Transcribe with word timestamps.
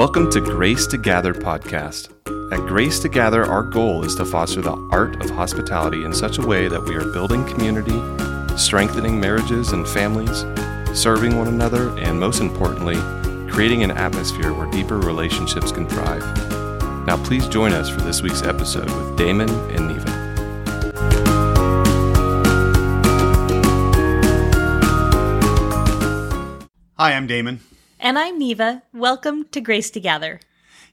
Welcome 0.00 0.30
to 0.30 0.40
Grace 0.40 0.86
to 0.86 0.96
Gather 0.96 1.34
podcast. 1.34 2.08
At 2.54 2.66
Grace 2.66 3.00
to 3.00 3.08
Gather, 3.10 3.44
our 3.44 3.62
goal 3.62 4.02
is 4.02 4.14
to 4.14 4.24
foster 4.24 4.62
the 4.62 4.72
art 4.90 5.22
of 5.22 5.28
hospitality 5.28 6.04
in 6.04 6.14
such 6.14 6.38
a 6.38 6.46
way 6.46 6.68
that 6.68 6.82
we 6.82 6.94
are 6.94 7.04
building 7.12 7.44
community, 7.44 8.00
strengthening 8.56 9.20
marriages 9.20 9.72
and 9.72 9.86
families, 9.86 10.46
serving 10.98 11.36
one 11.36 11.48
another, 11.48 11.90
and 11.98 12.18
most 12.18 12.40
importantly, 12.40 12.96
creating 13.52 13.82
an 13.82 13.90
atmosphere 13.90 14.54
where 14.54 14.70
deeper 14.70 14.98
relationships 14.98 15.70
can 15.70 15.86
thrive. 15.86 16.24
Now, 17.06 17.22
please 17.22 17.46
join 17.46 17.74
us 17.74 17.90
for 17.90 18.00
this 18.00 18.22
week's 18.22 18.40
episode 18.40 18.86
with 18.86 19.18
Damon 19.18 19.50
and 19.50 19.86
Neva. 19.86 20.10
Hi, 26.96 27.12
I'm 27.12 27.26
Damon. 27.26 27.60
And 28.02 28.18
I'm 28.18 28.38
Neva. 28.38 28.82
Welcome 28.94 29.44
to 29.52 29.60
Grace 29.60 29.90
to 29.90 30.00
Gather. 30.00 30.40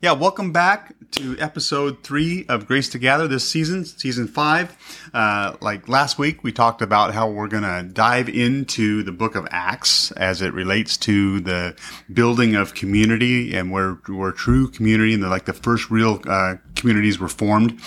Yeah, 0.02 0.11
welcome 0.11 0.52
back 0.52 0.93
to 1.11 1.39
episode 1.39 2.03
three 2.03 2.45
of 2.49 2.67
Grace 2.67 2.89
to 2.89 2.99
Gather 2.99 3.30
this 3.30 3.47
season, 3.49 3.85
season 3.85 4.27
five. 4.27 4.75
Uh, 5.13 5.55
like 5.61 5.88
last 5.88 6.20
week, 6.20 6.43
we 6.43 6.52
talked 6.52 6.81
about 6.81 7.13
how 7.13 7.30
we're 7.30 7.47
going 7.47 7.63
to 7.63 7.89
dive 7.93 8.27
into 8.27 9.03
the 9.03 9.13
book 9.13 9.35
of 9.35 9.47
Acts 9.52 10.11
as 10.11 10.41
it 10.41 10.53
relates 10.53 10.97
to 10.97 11.39
the 11.39 11.77
building 12.11 12.55
of 12.55 12.73
community 12.73 13.55
and 13.55 13.71
where, 13.71 13.94
where 14.08 14.33
true 14.33 14.69
community 14.69 15.13
and 15.13 15.23
the, 15.23 15.30
like 15.30 15.45
the 15.45 15.53
first 15.53 15.89
real 15.89 16.21
uh, 16.27 16.55
communities 16.75 17.19
were 17.19 17.30
formed. 17.30 17.80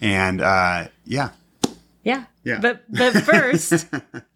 And 0.00 0.40
uh, 0.40 0.88
yeah. 1.04 1.30
Yeah. 2.02 2.24
Yeah. 2.42 2.58
But, 2.60 2.82
but 2.90 3.12
first, 3.22 3.86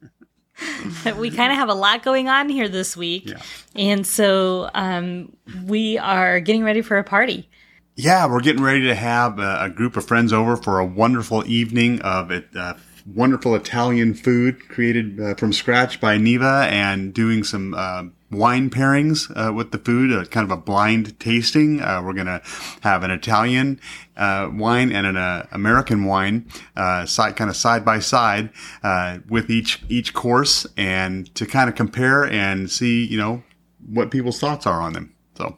we 1.16 1.30
kind 1.30 1.52
of 1.52 1.58
have 1.58 1.68
a 1.68 1.74
lot 1.74 2.02
going 2.02 2.28
on 2.28 2.48
here 2.48 2.68
this 2.68 2.96
week. 2.96 3.28
Yeah. 3.28 3.42
And 3.74 4.06
so 4.06 4.70
um, 4.74 5.36
we 5.64 5.98
are 5.98 6.40
getting 6.40 6.64
ready 6.64 6.82
for 6.82 6.98
a 6.98 7.04
party. 7.04 7.48
Yeah, 7.96 8.26
we're 8.26 8.40
getting 8.40 8.62
ready 8.62 8.82
to 8.82 8.94
have 8.94 9.40
a, 9.40 9.64
a 9.64 9.70
group 9.70 9.96
of 9.96 10.06
friends 10.06 10.32
over 10.32 10.56
for 10.56 10.78
a 10.78 10.86
wonderful 10.86 11.44
evening 11.46 12.00
of 12.02 12.30
it. 12.30 12.48
Uh, 12.54 12.74
wonderful 13.14 13.54
Italian 13.54 14.14
food 14.14 14.68
created 14.68 15.20
uh, 15.20 15.34
from 15.34 15.52
scratch 15.52 16.00
by 16.00 16.18
Neva 16.18 16.68
and 16.70 17.14
doing 17.14 17.44
some 17.44 17.74
uh, 17.74 18.04
wine 18.30 18.68
pairings 18.70 19.30
uh, 19.36 19.52
with 19.52 19.70
the 19.70 19.78
food, 19.78 20.30
kind 20.30 20.44
of 20.44 20.50
a 20.50 20.60
blind 20.60 21.18
tasting. 21.18 21.80
Uh, 21.80 22.02
we're 22.04 22.12
going 22.12 22.26
to 22.26 22.42
have 22.82 23.02
an 23.02 23.10
Italian 23.10 23.80
uh, 24.16 24.50
wine 24.52 24.92
and 24.92 25.06
an 25.06 25.16
uh, 25.16 25.46
American 25.52 26.04
wine, 26.04 26.46
uh, 26.76 27.06
side, 27.06 27.36
kind 27.36 27.48
of 27.48 27.56
side 27.56 27.84
by 27.84 27.98
side, 27.98 28.50
uh, 28.82 29.18
with 29.28 29.50
each, 29.50 29.82
each 29.88 30.12
course 30.12 30.66
and 30.76 31.34
to 31.34 31.46
kind 31.46 31.68
of 31.68 31.76
compare 31.76 32.24
and 32.24 32.70
see, 32.70 33.04
you 33.06 33.16
know, 33.16 33.42
what 33.88 34.10
people's 34.10 34.38
thoughts 34.38 34.66
are 34.66 34.80
on 34.80 34.92
them. 34.92 35.14
So. 35.36 35.56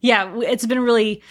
Yeah, 0.00 0.34
it's 0.40 0.66
been 0.66 0.80
really 0.80 1.22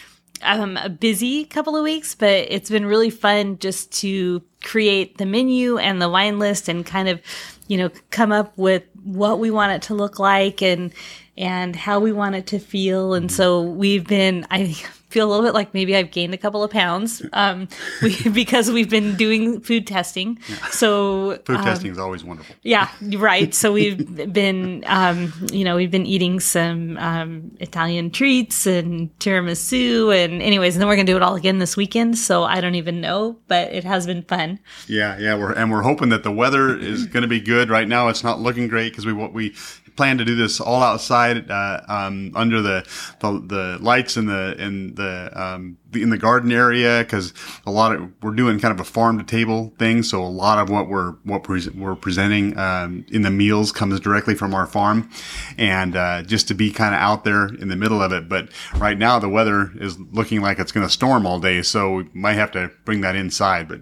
um, 0.44 0.78
a 0.78 0.90
busy 0.90 1.46
couple 1.46 1.76
of 1.76 1.84
weeks, 1.84 2.16
but 2.16 2.48
it's 2.50 2.70
been 2.70 2.86
really 2.86 3.10
fun 3.10 3.58
just 3.60 3.92
to 4.02 4.42
create 4.64 5.18
the 5.18 5.26
menu 5.26 5.78
and 5.78 6.02
the 6.02 6.10
wine 6.10 6.40
list 6.40 6.68
and 6.68 6.86
kind 6.86 7.10
of, 7.10 7.22
you 7.68 7.78
know, 7.78 7.90
come 8.12 8.32
up 8.32 8.58
with 8.58 8.84
what 9.04 9.40
we 9.40 9.52
want 9.52 9.72
it 9.72 9.82
to 9.84 9.94
look 9.94 10.20
like 10.20 10.62
and 10.62 10.94
and 11.38 11.76
how 11.76 12.00
we 12.00 12.12
want 12.12 12.36
it 12.36 12.48
to 12.48 12.60
feel. 12.60 13.14
And 13.14 13.32
so 13.32 13.62
we've 13.62 14.06
been 14.06 14.46
I 14.52 14.76
feel 15.10 15.28
a 15.28 15.30
little 15.30 15.44
bit 15.46 15.54
like 15.54 15.74
maybe 15.74 15.96
I've 15.96 16.12
gained 16.12 16.34
a 16.34 16.38
couple 16.38 16.64
of 16.64 16.72
pounds 16.72 17.22
um, 17.34 17.68
we, 18.02 18.30
because 18.30 18.72
we've 18.72 18.90
been 18.90 19.16
doing 19.16 19.62
food 19.62 19.88
testing. 19.88 20.40
So 20.72 21.38
Food 21.46 21.58
um, 21.58 21.66
testing 21.66 21.92
is 21.92 21.98
always 21.98 22.24
wonderful. 22.24 22.56
yeah, 22.62 22.90
right. 23.18 23.54
So 23.60 23.74
we've 23.74 24.32
been, 24.32 24.84
um, 24.88 25.34
you 25.52 25.66
know, 25.66 25.76
we've 25.76 25.92
been 25.92 26.06
eating 26.06 26.40
some 26.40 26.98
um, 26.98 27.52
Italian 27.60 28.10
treats 28.10 28.66
and 28.66 29.10
tiramisu, 29.20 30.16
and 30.16 30.42
anyways, 30.42 30.76
and 30.76 30.82
then 30.82 30.88
we're 30.88 30.96
gonna 30.96 31.06
do 31.06 31.18
it 31.18 31.22
all 31.22 31.36
again 31.36 31.60
this 31.60 31.76
weekend. 31.76 32.18
So 32.18 32.44
I 32.44 32.62
don't 32.62 32.76
even 32.76 33.02
know, 33.02 33.38
but 33.48 33.74
it 33.74 33.84
has 33.84 34.06
been 34.06 34.24
fun. 34.24 34.60
Yeah, 34.88 35.18
yeah, 35.18 35.36
we're 35.36 35.52
and 35.54 35.72
we're 35.72 35.82
hoping 35.82 36.10
that 36.10 36.24
the 36.24 36.32
weather 36.32 36.78
is 36.78 37.06
going 37.06 37.24
to 37.24 37.28
be 37.28 37.40
good. 37.42 37.70
Right 37.70 37.88
now, 37.88 38.08
it's 38.08 38.24
not 38.24 38.40
looking 38.40 38.68
great 38.68 38.92
because 38.92 39.06
we 39.06 39.14
what 39.14 39.34
we 39.34 39.56
plan 40.00 40.18
to 40.18 40.24
do 40.24 40.36
this 40.36 40.62
all 40.62 40.82
outside 40.82 41.52
uh, 41.52 41.82
um, 41.90 42.32
under 42.36 42.62
the, 42.62 42.78
the 43.20 43.32
the 43.56 43.78
lights 43.82 44.16
in 44.16 44.28
the 44.28 44.56
in 44.58 44.96
the 44.96 45.30
um, 45.36 45.78
the- 45.92 46.02
in 46.04 46.10
the 46.10 46.18
garden 46.18 46.52
area 46.52 47.00
because 47.04 47.34
a 47.66 47.72
lot 47.72 47.94
of 47.94 48.10
we're 48.22 48.32
doing 48.36 48.60
kind 48.60 48.72
of 48.74 48.80
a 48.80 48.84
farm 48.86 49.18
to 49.18 49.24
table 49.26 49.74
thing. 49.78 50.04
So 50.04 50.24
a 50.24 50.30
lot 50.46 50.58
of 50.60 50.70
what 50.70 50.88
we're 50.88 51.12
what 51.26 51.44
pre- 51.44 51.68
we're 51.76 51.96
presenting 51.96 52.58
um, 52.58 53.06
in 53.12 53.24
the 53.24 53.32
meals 53.32 53.72
comes 53.74 54.00
directly 54.00 54.36
from 54.36 54.54
our 54.54 54.68
farm, 54.68 55.10
and 55.58 55.96
uh, 55.98 56.22
just 56.24 56.48
to 56.48 56.54
be 56.54 56.72
kind 56.72 56.96
of 56.96 57.02
out 57.02 57.24
there 57.26 57.48
in 57.48 57.68
the 57.68 57.76
middle 57.76 58.02
of 58.02 58.14
it. 58.14 58.30
But 58.30 58.50
right 58.78 58.98
now, 58.98 59.20
the 59.20 59.28
weather 59.30 59.72
is 59.76 60.00
looking 60.00 60.42
like 60.42 60.60
it's 60.60 60.72
going 60.72 60.86
to 60.88 60.94
storm 60.94 61.26
all 61.26 61.40
day, 61.40 61.62
so 61.62 61.92
we 61.96 62.10
might 62.14 62.34
have 62.38 62.52
to 62.52 62.72
bring 62.86 63.02
that 63.02 63.16
inside. 63.18 63.68
But 63.68 63.82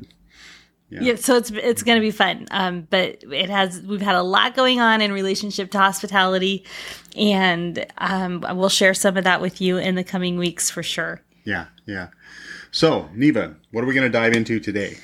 Yeah. 0.90 1.16
so 1.16 1.36
it's 1.36 1.52
it's 1.52 1.84
gonna 1.84 2.00
be 2.00 2.12
fun. 2.12 2.48
Um, 2.52 2.88
but 2.90 3.24
it 3.24 3.50
has 3.50 3.82
we've 3.82 4.02
had 4.02 4.16
a 4.16 4.24
lot 4.24 4.56
going 4.56 4.80
on 4.80 5.02
in 5.02 5.12
relationship 5.12 5.72
to 5.72 5.80
hospitality, 5.80 6.66
and 7.16 7.86
um, 7.98 8.46
we'll 8.54 8.70
share 8.70 8.94
some 8.94 9.18
of 9.18 9.24
that 9.26 9.42
with 9.42 9.60
you 9.60 9.78
in 9.78 9.96
the 9.96 10.04
coming 10.04 10.38
weeks 10.38 10.70
for 10.70 10.84
sure. 10.84 11.22
Yeah, 11.44 11.66
yeah. 11.86 12.08
So, 12.72 13.10
Neva, 13.14 13.56
what 13.72 13.84
are 13.84 13.88
we 13.88 13.94
going 13.94 14.10
to 14.10 14.18
dive 14.18 14.34
into 14.34 14.60
today? 14.60 14.98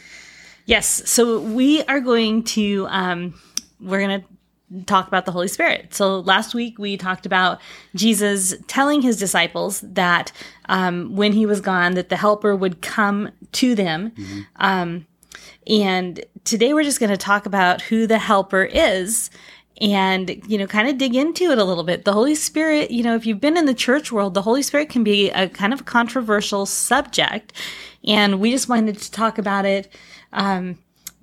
Yes. 0.65 1.09
So 1.09 1.39
we 1.39 1.83
are 1.83 1.99
going 1.99 2.43
to 2.43 2.87
um, 2.89 3.33
we're 3.79 3.99
going 3.99 4.21
to 4.21 4.83
talk 4.85 5.07
about 5.07 5.25
the 5.25 5.31
Holy 5.31 5.47
Spirit. 5.47 5.93
So 5.93 6.19
last 6.19 6.53
week 6.53 6.79
we 6.79 6.97
talked 6.97 7.25
about 7.25 7.59
Jesus 7.95 8.55
telling 8.67 9.01
his 9.01 9.17
disciples 9.17 9.81
that 9.81 10.31
um, 10.65 11.15
when 11.15 11.33
he 11.33 11.45
was 11.45 11.61
gone, 11.61 11.93
that 11.93 12.09
the 12.09 12.15
Helper 12.15 12.55
would 12.55 12.81
come 12.81 13.31
to 13.53 13.75
them. 13.75 14.13
Um, 14.55 15.05
and 15.67 16.23
today 16.43 16.73
we're 16.73 16.83
just 16.83 16.99
going 16.99 17.09
to 17.09 17.17
talk 17.17 17.45
about 17.45 17.81
who 17.81 18.07
the 18.07 18.19
Helper 18.19 18.63
is. 18.63 19.29
And, 19.81 20.39
you 20.47 20.59
know, 20.59 20.67
kind 20.67 20.87
of 20.87 20.99
dig 20.99 21.15
into 21.15 21.45
it 21.45 21.57
a 21.57 21.63
little 21.63 21.83
bit. 21.83 22.05
The 22.05 22.13
Holy 22.13 22.35
Spirit, 22.35 22.91
you 22.91 23.01
know, 23.01 23.15
if 23.15 23.25
you've 23.25 23.41
been 23.41 23.57
in 23.57 23.65
the 23.65 23.73
church 23.73 24.11
world, 24.11 24.35
the 24.35 24.43
Holy 24.43 24.61
Spirit 24.61 24.89
can 24.89 25.03
be 25.03 25.31
a 25.31 25.49
kind 25.49 25.73
of 25.73 25.85
controversial 25.85 26.67
subject. 26.67 27.53
And 28.05 28.39
we 28.39 28.51
just 28.51 28.69
wanted 28.69 28.99
to 28.99 29.11
talk 29.11 29.39
about 29.39 29.65
it 29.65 29.91
um, 30.31 30.77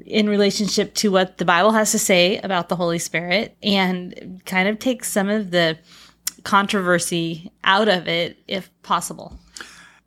in 0.04 0.28
relationship 0.28 0.94
to 0.94 1.12
what 1.12 1.38
the 1.38 1.44
Bible 1.44 1.70
has 1.70 1.92
to 1.92 1.98
say 1.98 2.38
about 2.38 2.68
the 2.68 2.76
Holy 2.76 2.98
Spirit 2.98 3.56
and 3.62 4.42
kind 4.46 4.68
of 4.68 4.80
take 4.80 5.04
some 5.04 5.28
of 5.28 5.52
the 5.52 5.78
controversy 6.42 7.52
out 7.64 7.88
of 7.88 8.08
it 8.08 8.38
if 8.48 8.70
possible. 8.82 9.38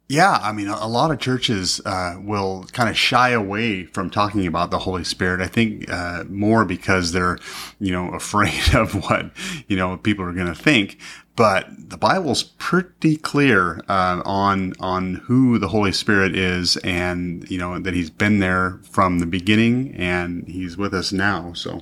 Yeah, 0.09 0.37
I 0.41 0.51
mean, 0.51 0.67
a 0.67 0.87
lot 0.87 1.11
of 1.11 1.19
churches 1.19 1.79
uh, 1.85 2.17
will 2.19 2.65
kind 2.73 2.89
of 2.89 2.97
shy 2.97 3.29
away 3.29 3.85
from 3.85 4.09
talking 4.09 4.45
about 4.45 4.69
the 4.69 4.79
Holy 4.79 5.05
Spirit. 5.05 5.39
I 5.39 5.47
think 5.47 5.89
uh, 5.89 6.25
more 6.27 6.65
because 6.65 7.13
they're, 7.13 7.39
you 7.79 7.91
know, 7.91 8.09
afraid 8.13 8.75
of 8.75 8.93
what 8.93 9.31
you 9.67 9.77
know 9.77 9.97
people 9.97 10.25
are 10.25 10.33
going 10.33 10.47
to 10.47 10.55
think. 10.55 10.99
But 11.35 11.67
the 11.89 11.97
Bible's 11.97 12.43
pretty 12.43 13.15
clear 13.15 13.81
uh, 13.87 14.21
on 14.25 14.73
on 14.79 15.15
who 15.15 15.57
the 15.57 15.69
Holy 15.69 15.93
Spirit 15.93 16.35
is, 16.35 16.77
and 16.77 17.49
you 17.49 17.57
know 17.57 17.79
that 17.79 17.93
He's 17.93 18.09
been 18.09 18.39
there 18.39 18.79
from 18.83 19.19
the 19.19 19.25
beginning, 19.25 19.95
and 19.95 20.47
He's 20.47 20.77
with 20.77 20.93
us 20.93 21.11
now. 21.11 21.53
So. 21.53 21.81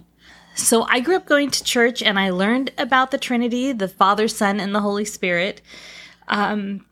So 0.54 0.84
I 0.84 1.00
grew 1.00 1.16
up 1.16 1.26
going 1.26 1.50
to 1.50 1.64
church 1.64 2.04
and 2.04 2.20
I 2.20 2.30
learned 2.30 2.72
about 2.78 3.12
the 3.12 3.18
Trinity, 3.18 3.72
the 3.72 3.88
Father, 3.88 4.28
Son, 4.28 4.60
and 4.60 4.76
the 4.76 4.82
Holy 4.82 5.06
Spirit. 5.06 5.62
Um, 6.28 6.86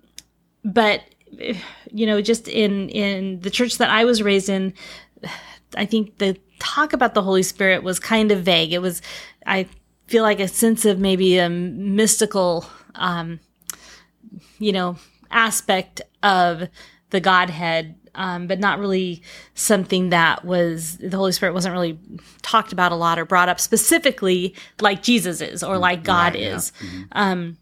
but 0.64 1.04
you 1.92 2.06
know, 2.06 2.22
just 2.22 2.48
in 2.48 2.90
in 2.90 3.40
the 3.42 3.50
church 3.50 3.78
that 3.78 3.90
I 3.90 4.06
was 4.06 4.22
raised 4.22 4.50
in, 4.50 4.74
I 5.76 5.86
think 5.86 6.18
the 6.18 6.38
talk 6.60 6.94
about 6.94 7.14
the 7.14 7.22
Holy 7.22 7.44
Spirit 7.44 7.84
was 7.84 8.00
kind 8.00 8.32
of 8.32 8.44
vague. 8.44 8.74
It 8.74 8.82
was, 8.82 9.02
I 9.46 9.68
feel 10.08 10.24
like 10.24 10.40
a 10.40 10.48
sense 10.48 10.86
of 10.86 11.00
maybe 11.00 11.38
a 11.38 11.50
mystical, 11.50 12.66
um, 12.96 13.40
you 14.60 14.72
know, 14.72 14.98
aspect 15.32 16.02
of 16.22 16.68
the 17.12 17.20
Godhead, 17.20 17.96
um, 18.16 18.48
but 18.48 18.60
not 18.60 18.80
really 18.80 19.22
something 19.54 20.10
that 20.10 20.44
was 20.44 20.98
the 20.98 21.16
Holy 21.16 21.32
Spirit 21.32 21.54
wasn't 21.54 21.74
really 21.74 21.98
talked 22.42 22.74
about 22.74 22.92
a 22.92 22.96
lot 22.96 23.18
or 23.18 23.26
brought 23.26 23.50
up 23.50 23.60
specifically 23.60 24.54
like 24.82 25.02
Jesus 25.02 25.42
is 25.42 25.64
or 25.64 25.78
like 25.78 26.04
God 26.04 26.34
Right, 26.34 26.44
yeah. 26.44 26.56
is. 26.56 26.72
Um, 27.14 27.58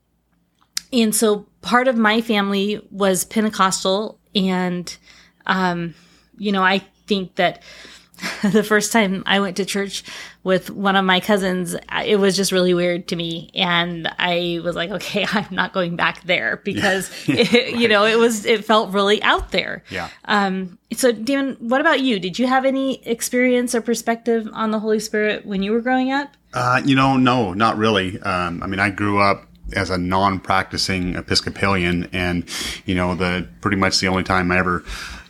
and 0.91 1.13
so 1.13 1.45
part 1.67 1.89
of 1.89 1.97
my 1.97 2.21
family 2.21 2.81
was 2.91 3.25
Pentecostal, 3.25 4.17
and 4.33 4.97
um, 5.45 5.95
you 6.37 6.53
know, 6.53 6.63
I 6.63 6.79
think 7.07 7.35
that 7.35 7.61
the 8.41 8.63
first 8.63 8.93
time 8.93 9.21
I 9.25 9.41
went 9.41 9.57
to 9.57 9.65
church 9.65 10.05
with 10.45 10.69
one 10.69 10.95
of 10.95 11.03
my 11.03 11.19
cousins, 11.19 11.75
it 12.05 12.15
was 12.21 12.37
just 12.37 12.53
really 12.53 12.73
weird 12.73 13.09
to 13.09 13.17
me. 13.17 13.51
And 13.53 14.07
I 14.17 14.61
was 14.63 14.77
like, 14.77 14.91
okay, 14.91 15.25
I'm 15.33 15.47
not 15.51 15.73
going 15.73 15.97
back 15.97 16.23
there 16.23 16.61
because, 16.63 17.11
it, 17.27 17.75
you 17.75 17.89
know, 17.89 18.05
it 18.05 18.17
was, 18.17 18.45
it 18.45 18.63
felt 18.63 18.93
really 18.93 19.21
out 19.21 19.51
there. 19.51 19.83
Yeah. 19.89 20.09
Um, 20.23 20.79
so, 20.93 21.11
Damon, 21.11 21.57
what 21.59 21.81
about 21.81 21.99
you? 21.99 22.17
Did 22.17 22.39
you 22.39 22.47
have 22.47 22.63
any 22.63 23.05
experience 23.05 23.75
or 23.75 23.81
perspective 23.81 24.47
on 24.53 24.71
the 24.71 24.79
Holy 24.79 25.01
Spirit 25.01 25.45
when 25.45 25.63
you 25.63 25.73
were 25.73 25.81
growing 25.81 26.13
up? 26.13 26.29
Uh, 26.53 26.81
you 26.85 26.95
know, 26.95 27.17
no, 27.17 27.53
not 27.53 27.77
really. 27.77 28.21
Um, 28.21 28.63
I 28.63 28.67
mean, 28.67 28.79
I 28.79 28.89
grew 28.89 29.19
up 29.19 29.47
as 29.73 29.89
a 29.89 29.97
non-practicing 29.97 31.15
Episcopalian, 31.15 32.09
and 32.13 32.45
you 32.85 32.95
know, 32.95 33.15
the 33.15 33.47
pretty 33.61 33.77
much 33.77 33.99
the 33.99 34.07
only 34.07 34.23
time 34.23 34.51
I 34.51 34.59
ever, 34.59 34.83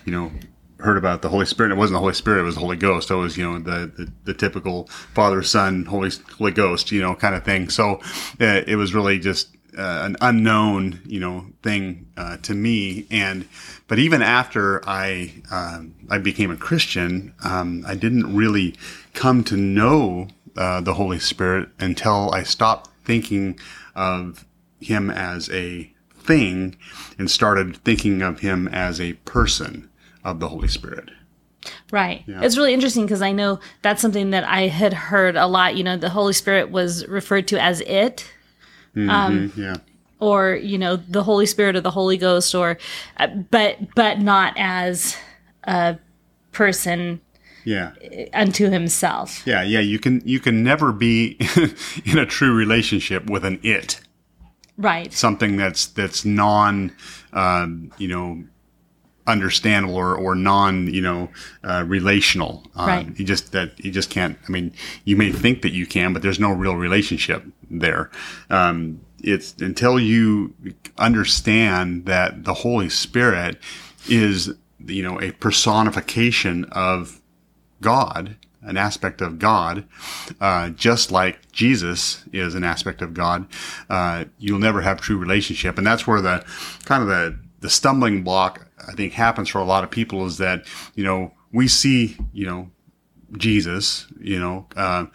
you 0.06 0.12
know, 0.12 0.31
heard 0.80 0.98
about 0.98 1.22
the 1.22 1.30
Holy 1.30 1.45
Spirit. 1.45 1.72
It 1.72 1.75
wasn't 1.75 1.95
the 1.95 2.01
Holy 2.01 2.13
Spirit; 2.13 2.42
it 2.42 2.44
was 2.44 2.56
the 2.56 2.62
Holy 2.62 2.78
Ghost. 2.78 3.10
It 3.10 3.16
was 3.16 3.38
you 3.38 3.50
know 3.50 3.60
the 3.60 3.92
the, 3.95 4.12
the 4.25 4.34
typical 4.34 4.88
Father, 4.88 5.42
Son, 5.44 5.86
Holy 5.86 6.12
Holy 6.38 6.51
Ghost, 6.51 6.92
you 6.92 7.01
know, 7.01 7.16
kind 7.16 7.36
of 7.36 7.44
thing. 7.44 7.69
So 7.69 7.95
uh, 8.39 8.62
it 8.68 8.75
was 8.75 8.94
really 8.94 9.19
just 9.19 9.50
uh, 9.78 10.01
an 10.04 10.18
unknown, 10.22 11.01
you 11.06 11.19
know, 11.19 11.45
thing 11.62 12.07
uh, 12.18 12.38
to 12.38 12.54
me. 12.54 13.06
And 13.12 13.48
but 13.88 14.00
even 14.00 14.22
after 14.22 14.88
I 14.88 15.33
um, 15.51 15.94
I 16.10 16.18
became 16.18 16.51
a 16.51 16.57
Christian, 16.57 17.33
um, 17.44 17.83
I 17.88 17.95
didn't 17.95 18.36
really 18.36 18.75
come 19.13 19.44
to 19.45 19.57
know 19.57 20.28
uh, 20.56 20.81
the 20.81 20.95
Holy 20.95 21.19
Spirit 21.19 21.69
until 21.80 22.31
I 22.31 22.44
stopped 22.44 22.90
thinking 23.06 23.60
of 23.98 24.46
Him 24.80 25.10
as 25.10 25.50
a 25.50 25.92
thing 26.14 26.78
and 27.20 27.30
started 27.30 27.76
thinking 27.78 28.22
of 28.22 28.40
Him 28.40 28.70
as 28.70 29.02
a 29.02 29.14
person 29.14 29.90
of 30.24 30.40
the 30.40 30.48
Holy 30.48 30.70
Spirit. 30.70 31.10
Right. 31.92 32.24
Yeah. 32.26 32.42
It's 32.44 32.56
really 32.56 32.74
interesting 32.74 33.04
because 33.04 33.22
I 33.22 33.34
know 33.34 33.60
that's 33.82 34.02
something 34.02 34.30
that 34.30 34.46
I 34.46 34.68
had 34.68 34.94
heard 34.94 35.36
a 35.36 35.48
lot. 35.48 35.76
You 35.76 35.84
know, 35.84 35.98
the 35.98 36.10
Holy 36.10 36.32
Spirit 36.32 36.72
was 36.72 37.06
referred 37.08 37.50
to 37.50 37.62
as 37.62 37.82
it 37.82 38.32
Mm-hmm, 38.98 39.10
um, 39.10 39.54
yeah. 39.56 39.78
Or 40.20 40.56
you 40.56 40.80
know 40.80 40.96
the 40.96 41.24
Holy 41.24 41.46
Spirit 41.46 41.76
or 41.76 41.82
the 41.82 41.92
Holy 41.92 42.18
Ghost, 42.18 42.56
or 42.56 42.80
uh, 43.18 43.28
but 43.28 43.94
but 43.94 44.20
not 44.20 44.56
as 44.58 45.16
a 45.64 46.00
person 46.52 47.22
yeah. 47.68 47.92
unto 48.34 48.69
himself. 48.69 49.46
Yeah 49.46 49.62
yeah 49.62 49.81
you 49.81 50.00
can 50.00 50.22
you 50.25 50.40
can 50.40 50.64
never 50.64 50.92
be 50.92 51.38
in 52.06 52.18
a 52.18 52.25
true 52.25 52.54
relationship 52.54 53.30
with 53.30 53.44
an 53.44 53.60
it. 53.62 54.00
Right. 54.78 55.12
Something 55.12 55.58
that's 55.58 55.88
that's 55.88 56.24
non 56.24 56.94
um, 57.34 57.92
you 57.98 58.08
know 58.08 58.44
understandable 59.25 59.96
or, 59.96 60.16
or 60.16 60.34
non 60.34 60.88
you 60.88 61.02
know 61.02 61.30
uh, 61.64 61.84
relational. 61.86 62.64
Um, 62.75 62.88
right. 62.88 63.19
you 63.19 63.25
just 63.25 63.52
that 63.52 63.84
you 63.84 63.92
just 63.92 64.10
can't 64.10 64.38
i 64.48 64.50
mean 64.50 64.72
you 65.04 65.18
may 65.18 65.34
think 65.34 65.62
that 65.64 65.74
you 65.74 65.86
can 65.86 66.14
but 66.14 66.22
there's 66.22 66.40
no 66.40 66.52
real 66.52 66.78
relationship 66.78 67.44
there. 67.69 68.10
Um, 68.50 69.02
it's 69.22 69.56
until 69.60 70.00
you 70.00 70.54
understand 70.98 72.06
that 72.06 72.46
the 72.46 72.54
holy 72.54 72.88
spirit 72.88 73.60
is 74.08 74.54
you 74.86 75.04
know 75.04 75.19
a 75.19 75.31
personification 75.34 76.64
of 76.72 77.19
god 77.82 78.38
an 78.68 78.78
aspect 78.78 79.22
of 79.22 79.40
God, 79.40 79.86
uh, 80.42 80.70
just 80.70 81.12
like 81.12 81.52
Jesus 81.52 82.24
is 82.34 82.54
an 82.54 82.64
aspect 82.64 83.02
of 83.02 83.14
God, 83.14 83.48
uh, 83.90 84.26
you'll 84.38 84.60
never 84.60 84.82
have 84.82 85.00
true 85.00 85.18
relationship. 85.18 85.78
And 85.78 85.88
that's 85.88 86.06
where 86.06 86.22
the 86.22 86.46
kind 86.84 87.02
of 87.02 87.08
the, 87.08 87.40
the 87.62 87.70
stumbling 87.70 88.24
block 88.24 88.68
I 88.88 88.92
think 88.94 89.14
happens 89.14 89.50
for 89.50 89.60
a 89.60 89.64
lot 89.64 89.84
of 89.84 89.92
people 89.92 90.26
is 90.26 90.38
that, 90.38 90.66
you 90.96 91.04
know, 91.04 91.34
we 91.52 91.68
see, 91.68 92.18
you 92.34 92.46
know, 92.46 92.70
Jesus, 93.38 94.08
you 94.20 94.40
know, 94.40 94.68
uh, 94.76 95.06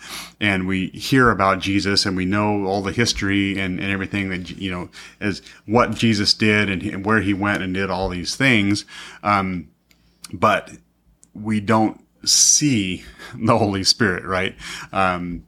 and 0.40 0.66
we 0.66 0.88
hear 0.88 1.30
about 1.30 1.60
Jesus 1.60 2.04
and 2.04 2.16
we 2.16 2.26
know 2.26 2.66
all 2.66 2.82
the 2.82 2.92
history 2.92 3.58
and, 3.58 3.80
and 3.80 3.90
everything 3.90 4.28
that, 4.30 4.50
you 4.50 4.70
know, 4.70 4.90
as 5.20 5.40
what 5.66 5.94
Jesus 5.94 6.34
did 6.34 6.68
and, 6.68 6.82
and 6.82 7.06
where 7.06 7.20
he 7.20 7.32
went 7.32 7.62
and 7.62 7.72
did 7.72 7.90
all 7.90 8.08
these 8.08 8.36
things. 8.36 8.84
Um, 9.22 9.68
but 10.32 10.70
we 11.34 11.60
don't 11.60 12.01
see 12.24 13.04
the 13.34 13.58
Holy 13.58 13.84
Spirit, 13.84 14.24
right? 14.24 14.54
Um, 14.92 15.44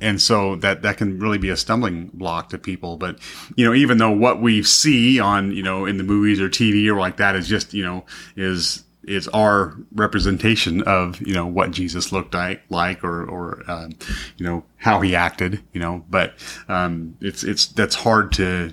and 0.00 0.20
so 0.20 0.56
that 0.56 0.82
that 0.82 0.96
can 0.96 1.18
really 1.18 1.38
be 1.38 1.50
a 1.50 1.56
stumbling 1.56 2.06
block 2.14 2.48
to 2.50 2.58
people. 2.58 2.96
But 2.96 3.18
you 3.56 3.66
know 3.66 3.74
even 3.74 3.98
though 3.98 4.10
what 4.10 4.40
we 4.40 4.62
see 4.62 5.20
on 5.20 5.52
you 5.52 5.62
know 5.62 5.84
in 5.86 5.98
the 5.98 6.04
movies 6.04 6.40
or 6.40 6.48
tv 6.48 6.86
or 6.88 6.98
like 6.98 7.18
that 7.18 7.36
is 7.36 7.48
just 7.48 7.74
you 7.74 7.84
know 7.84 8.04
is 8.36 8.84
is 9.04 9.28
our 9.28 9.76
representation 9.94 10.82
of 10.82 11.20
you 11.26 11.32
know 11.32 11.46
what 11.46 11.70
jesus 11.70 12.12
looked 12.12 12.34
like 12.34 12.62
like 12.68 13.02
or 13.02 13.24
or 13.24 13.62
uh, 13.66 13.88
you 14.36 14.46
know 14.46 14.62
how 14.76 15.00
he 15.00 15.14
acted 15.14 15.62
you 15.72 15.80
know? 15.80 16.04
But 16.08 16.34
um 16.68 17.16
it's 17.20 17.44
it's 17.44 17.66
that's 17.66 17.94
hard 17.94 18.32
to 18.32 18.72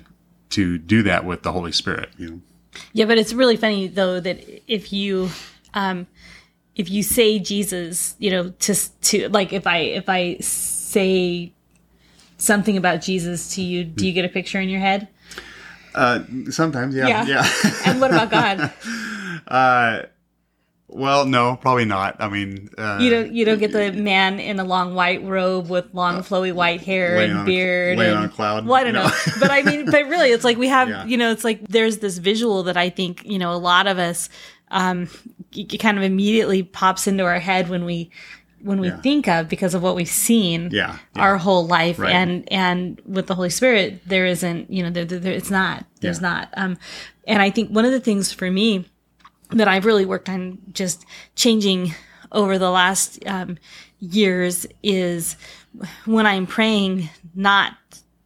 to 0.50 0.78
do 0.78 1.02
that 1.02 1.24
with 1.24 1.42
the 1.42 1.52
holy 1.52 1.72
spirit 1.72 2.10
you 2.16 2.30
know? 2.30 2.40
Yeah 2.92 3.04
but 3.06 3.18
it's 3.18 3.32
really 3.32 3.56
funny 3.56 3.88
though 3.88 4.20
that 4.20 4.62
if 4.70 4.92
you 4.92 5.30
um 5.74 6.06
if 6.78 6.88
you 6.90 7.02
say 7.02 7.38
jesus 7.38 8.16
you 8.18 8.30
know 8.30 8.50
to 8.58 8.74
to 9.02 9.28
like 9.28 9.52
if 9.52 9.66
i 9.66 9.78
if 9.78 10.08
i 10.08 10.36
say 10.38 11.52
something 12.38 12.76
about 12.76 13.02
Jesus 13.02 13.54
to 13.56 13.62
you, 13.62 13.84
do 13.84 14.06
you 14.06 14.12
get 14.12 14.24
a 14.24 14.28
picture 14.28 14.60
in 14.60 14.68
your 14.68 14.80
head? 14.80 15.08
Uh, 15.94 16.20
sometimes, 16.50 16.94
yeah, 16.94 17.08
yeah. 17.08 17.24
yeah. 17.26 17.70
and 17.86 18.00
what 18.00 18.10
about 18.10 18.30
God? 18.30 18.72
Uh, 19.46 20.02
well, 20.88 21.24
no, 21.24 21.56
probably 21.56 21.86
not. 21.86 22.16
I 22.18 22.28
mean, 22.28 22.68
uh, 22.76 22.98
you 23.00 23.08
don't 23.08 23.32
you 23.32 23.46
don't 23.46 23.58
get 23.58 23.72
the 23.72 23.92
man 23.92 24.38
in 24.38 24.60
a 24.60 24.64
long 24.64 24.94
white 24.94 25.24
robe 25.24 25.70
with 25.70 25.86
long 25.94 26.16
uh, 26.16 26.22
flowy 26.22 26.52
white 26.52 26.82
hair 26.82 27.18
and 27.18 27.46
beard, 27.46 27.96
laying 27.96 28.10
and, 28.10 28.18
on 28.18 28.24
a 28.26 28.28
cloud. 28.28 28.66
Well, 28.66 28.74
I 28.74 28.84
don't 28.84 28.92
no. 28.92 29.04
know, 29.04 29.10
but 29.40 29.50
I 29.50 29.62
mean, 29.62 29.86
but 29.86 30.06
really, 30.06 30.32
it's 30.32 30.44
like 30.44 30.58
we 30.58 30.68
have, 30.68 30.88
yeah. 30.90 31.06
you 31.06 31.16
know, 31.16 31.30
it's 31.30 31.44
like 31.44 31.66
there's 31.66 31.98
this 31.98 32.18
visual 32.18 32.62
that 32.64 32.76
I 32.76 32.90
think 32.90 33.24
you 33.24 33.38
know 33.38 33.54
a 33.54 33.56
lot 33.56 33.86
of 33.86 33.98
us 33.98 34.28
um, 34.70 35.08
it 35.52 35.78
kind 35.78 35.98
of 35.98 36.04
immediately 36.04 36.62
pops 36.62 37.06
into 37.06 37.24
our 37.24 37.38
head 37.38 37.68
when 37.68 37.84
we 37.84 38.10
when 38.62 38.80
we 38.80 38.88
yeah. 38.88 39.00
think 39.00 39.28
of 39.28 39.48
because 39.48 39.74
of 39.74 39.82
what 39.82 39.94
we've 39.94 40.08
seen 40.08 40.70
yeah, 40.72 40.98
yeah. 41.14 41.22
our 41.22 41.36
whole 41.36 41.66
life 41.66 41.98
right. 41.98 42.12
and 42.12 42.50
and 42.52 43.00
with 43.06 43.26
the 43.26 43.34
holy 43.34 43.50
spirit 43.50 44.00
there 44.06 44.26
isn't 44.26 44.70
you 44.70 44.82
know 44.82 44.90
there, 44.90 45.04
there 45.04 45.32
it's 45.32 45.50
not 45.50 45.84
there's 46.00 46.20
yeah. 46.20 46.28
not 46.28 46.48
um 46.56 46.76
and 47.26 47.40
i 47.40 47.50
think 47.50 47.70
one 47.70 47.84
of 47.84 47.92
the 47.92 48.00
things 48.00 48.32
for 48.32 48.50
me 48.50 48.84
that 49.50 49.68
i've 49.68 49.84
really 49.84 50.04
worked 50.04 50.28
on 50.28 50.58
just 50.72 51.06
changing 51.36 51.94
over 52.32 52.58
the 52.58 52.70
last 52.70 53.24
um, 53.26 53.56
years 54.00 54.66
is 54.82 55.36
when 56.04 56.26
i'm 56.26 56.46
praying 56.46 57.08
not 57.34 57.74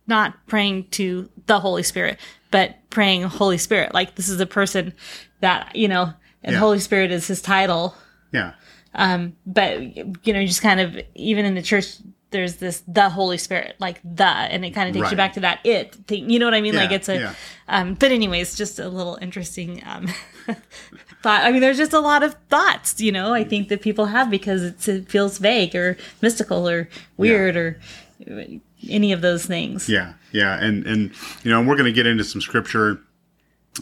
not 0.07 0.35
praying 0.47 0.87
to 0.89 1.29
the 1.47 1.61
holy 1.61 1.83
spirit 1.83 2.19
but 2.51 2.77
praying 2.91 3.23
holy 3.23 3.59
spirit 3.59 3.93
like 3.93 4.15
this 4.17 4.29
is 4.29 4.41
a 4.41 4.47
person 4.47 4.95
that 5.41 5.75
you 5.77 5.89
know 5.89 6.13
and 6.43 6.57
holy 6.57 6.79
spirit 6.79 7.11
is 7.11 7.27
his 7.27 7.43
title 7.43 7.95
yeah 8.33 8.53
um, 8.95 9.37
but 9.47 9.81
you 10.27 10.33
know, 10.33 10.45
just 10.45 10.63
kind 10.63 10.81
of 10.81 10.99
even 11.15 11.45
in 11.45 11.55
the 11.55 11.63
church, 11.63 11.97
there's 12.31 12.57
this 12.57 12.83
the 12.87 13.09
Holy 13.09 13.39
Spirit, 13.39 13.77
like 13.79 14.01
the, 14.05 14.27
and 14.27 14.65
it 14.65 14.73
kind 14.73 14.89
of 14.89 14.95
takes 14.95 15.05
right. 15.05 15.11
you 15.13 15.17
back 15.17 15.35
to 15.35 15.41
that 15.41 15.61
it 15.65 15.95
thing. 16.07 16.29
You 16.31 16.39
know 16.39 16.47
what 16.47 16.55
I 16.55 16.61
mean? 16.61 16.75
Yeah, 16.75 16.81
like 16.81 16.93
it's 16.93 17.09
a, 17.09 17.19
yeah. 17.19 17.35
um, 17.69 17.95
but 17.95 18.13
anyways, 18.13 18.55
just 18.57 18.79
a 18.79 18.89
little 18.89 19.19
interesting, 19.21 19.83
um, 19.87 20.09
thought. 21.23 21.43
I 21.43 21.53
mean, 21.53 21.61
there's 21.61 21.79
just 21.79 21.93
a 21.93 22.01
lot 22.01 22.23
of 22.23 22.35
thoughts, 22.51 23.01
you 23.01 23.13
know, 23.13 23.33
I 23.33 23.45
think 23.45 23.69
that 23.69 23.81
people 23.81 24.07
have 24.07 24.31
because 24.31 24.89
it 24.89 25.09
feels 25.09 25.39
vague 25.39 25.75
or 25.75 25.97
mystical 26.21 26.69
or 26.69 26.89
weird 27.17 27.55
yeah. 27.55 27.61
or 27.61 28.61
any 28.89 29.13
of 29.13 29.23
those 29.23 29.47
things. 29.47 29.89
Yeah. 29.89 30.15
Yeah. 30.33 30.63
And, 30.63 30.87
and, 30.87 31.13
you 31.45 31.51
know, 31.51 31.63
we're 31.63 31.77
going 31.77 31.87
to 31.87 31.93
get 31.93 32.07
into 32.07 32.25
some 32.25 32.41
scripture, 32.41 33.01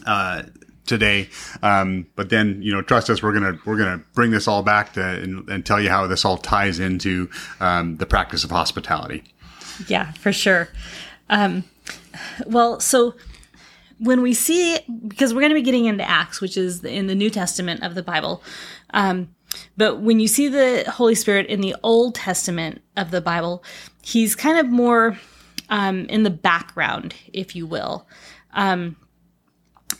uh, 0.05 0.43
today. 0.91 1.29
Um, 1.63 2.05
but 2.15 2.29
then, 2.29 2.61
you 2.61 2.71
know, 2.71 2.81
trust 2.81 3.09
us, 3.09 3.23
we're 3.23 3.33
gonna 3.33 3.57
we're 3.65 3.77
gonna 3.77 4.03
bring 4.13 4.29
this 4.29 4.47
all 4.47 4.61
back 4.61 4.93
to 4.93 5.03
and, 5.03 5.49
and 5.49 5.65
tell 5.65 5.81
you 5.81 5.89
how 5.89 6.05
this 6.05 6.25
all 6.25 6.37
ties 6.37 6.79
into 6.79 7.29
um, 7.59 7.97
the 7.97 8.05
practice 8.05 8.43
of 8.43 8.51
hospitality. 8.51 9.23
Yeah, 9.87 10.11
for 10.11 10.31
sure. 10.31 10.67
Um, 11.29 11.63
well, 12.45 12.79
so 12.79 13.15
when 13.99 14.21
we 14.21 14.33
see, 14.33 14.77
because 15.07 15.33
we're 15.33 15.41
going 15.41 15.51
to 15.51 15.55
be 15.55 15.61
getting 15.61 15.85
into 15.85 16.07
Acts, 16.07 16.41
which 16.41 16.57
is 16.57 16.83
in 16.83 17.07
the 17.07 17.15
New 17.15 17.29
Testament 17.29 17.83
of 17.83 17.95
the 17.95 18.03
Bible. 18.03 18.43
Um, 18.93 19.33
but 19.77 20.01
when 20.01 20.19
you 20.19 20.27
see 20.27 20.47
the 20.47 20.83
Holy 20.89 21.15
Spirit 21.15 21.47
in 21.47 21.61
the 21.61 21.75
Old 21.83 22.15
Testament 22.15 22.81
of 22.97 23.11
the 23.11 23.21
Bible, 23.21 23.63
he's 24.01 24.35
kind 24.35 24.57
of 24.57 24.67
more 24.67 25.17
um, 25.69 26.05
in 26.07 26.23
the 26.23 26.29
background, 26.29 27.15
if 27.31 27.55
you 27.55 27.65
will. 27.65 28.07
Um, 28.53 28.97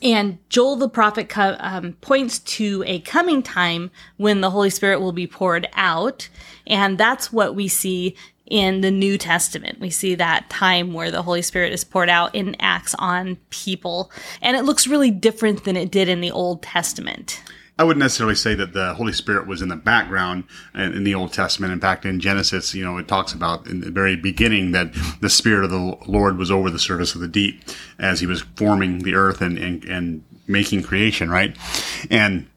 and 0.02 0.38
Joel 0.50 0.78
the 0.78 0.90
prophet 0.90 1.30
co- 1.30 1.58
um, 1.60 1.94
points 2.02 2.40
to 2.40 2.84
a 2.88 3.00
coming 3.02 3.44
time 3.44 3.92
when 4.18 4.42
the 4.42 4.50
Holy 4.50 4.70
Spirit 4.70 5.00
will 5.00 5.12
be 5.12 5.28
poured 5.28 5.68
out. 5.74 6.30
And 6.66 6.98
that's 6.98 7.32
what 7.32 7.56
we 7.56 7.68
see 7.68 8.16
in 8.48 8.82
the 8.82 8.92
New 8.92 9.18
Testament. 9.18 9.80
We 9.80 9.90
see 9.90 10.16
that 10.16 10.50
time 10.50 10.94
where 10.94 11.12
the 11.12 11.22
Holy 11.22 11.42
Spirit 11.42 11.72
is 11.72 11.84
poured 11.84 12.10
out 12.10 12.34
in 12.36 12.56
Acts 12.60 12.96
on 13.00 13.38
people. 13.50 14.12
And 14.42 14.58
it 14.58 14.66
looks 14.66 14.88
really 14.88 15.12
different 15.12 15.64
than 15.64 15.78
it 15.78 15.92
did 15.92 16.10
in 16.10 16.20
the 16.20 16.32
Old 16.32 16.62
Testament. 16.62 17.42
I 17.82 17.84
wouldn't 17.84 18.04
necessarily 18.04 18.36
say 18.36 18.54
that 18.54 18.74
the 18.74 18.94
Holy 18.94 19.12
Spirit 19.12 19.48
was 19.48 19.64
in 19.64 19.70
the 19.70 19.76
background 19.76 20.44
in 20.76 21.04
the 21.04 21.16
Old 21.16 21.34
Testament. 21.34 21.74
In 21.74 21.80
fact, 21.80 22.06
in 22.06 22.20
Genesis, 22.20 22.76
you 22.76 22.86
know, 22.86 23.00
it 23.00 23.08
talks 23.08 23.34
about 23.34 23.66
in 23.66 23.82
the 23.82 23.90
very 23.90 24.16
beginning 24.16 24.72
that 24.74 24.94
the 25.20 25.32
Spirit 25.32 25.64
of 25.64 25.72
the 25.72 25.98
Lord 26.06 26.38
was 26.38 26.52
over 26.52 26.70
the 26.70 26.78
surface 26.78 27.16
of 27.16 27.22
the 27.22 27.28
deep 27.28 27.64
as 27.98 28.20
he 28.20 28.28
was 28.28 28.42
forming 28.56 29.00
the 29.00 29.16
earth 29.16 29.42
and, 29.42 29.58
and, 29.58 29.84
and 29.86 30.24
making 30.46 30.84
creation, 30.84 31.32
right? 31.32 31.58
And 32.12 32.48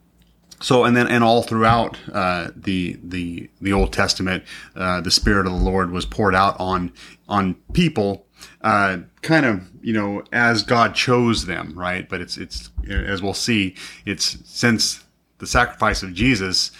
So 0.60 0.84
and 0.84 0.94
then 0.94 1.06
and 1.06 1.24
all 1.24 1.42
throughout 1.42 1.98
uh, 2.12 2.50
the 2.54 2.98
the 3.02 3.48
the 3.62 3.72
Old 3.72 3.94
Testament, 3.94 4.44
uh, 4.76 5.00
the 5.00 5.10
Spirit 5.10 5.46
of 5.46 5.52
the 5.52 5.58
Lord 5.58 5.90
was 5.90 6.04
poured 6.04 6.34
out 6.34 6.56
on 6.60 6.92
on 7.28 7.54
people, 7.72 8.26
uh, 8.60 8.98
kind 9.22 9.46
of 9.46 9.70
you 9.82 9.94
know 9.94 10.22
as 10.32 10.62
God 10.62 10.94
chose 10.94 11.46
them, 11.46 11.72
right? 11.74 12.08
But 12.08 12.20
it's 12.20 12.36
it's 12.36 12.70
as 12.88 13.22
we'll 13.22 13.34
see, 13.34 13.74
it's 14.04 14.38
since 14.44 15.04
the 15.38 15.46
sacrifice 15.46 16.02
of 16.02 16.14
Jesus, 16.14 16.70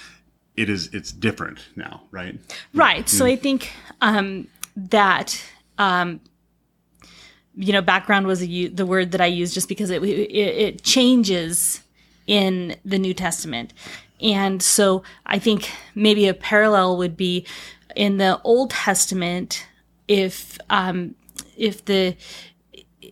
it 0.57 0.71
is 0.71 0.89
it's 0.93 1.13
different 1.13 1.61
now, 1.77 2.03
right? 2.11 2.39
Right. 2.73 3.09
So 3.09 3.27
I 3.27 3.37
think 3.37 3.73
um, 4.01 4.47
that 4.77 5.43
um, 5.79 6.21
you 7.57 7.73
know 7.73 7.83
background 7.83 8.27
was 8.27 8.43
a, 8.43 8.69
the 8.69 8.87
word 8.87 9.13
that 9.13 9.21
I 9.21 9.27
used 9.27 9.55
just 9.55 9.69
because 9.69 9.91
it, 9.91 10.03
it 10.03 10.31
it 10.31 10.83
changes 10.83 11.83
in 12.27 12.77
the 12.85 12.99
New 12.99 13.15
Testament, 13.15 13.73
and 14.21 14.63
so 14.63 15.03
I 15.27 15.39
think 15.39 15.71
maybe 15.95 16.29
a 16.29 16.35
parallel 16.35 16.97
would 16.99 17.17
be 17.17 17.47
in 17.97 18.17
the 18.19 18.41
Old 18.45 18.71
Testament 18.71 19.67
if 20.09 20.59
um, 20.71 21.15
if 21.57 21.85
the 21.85 22.17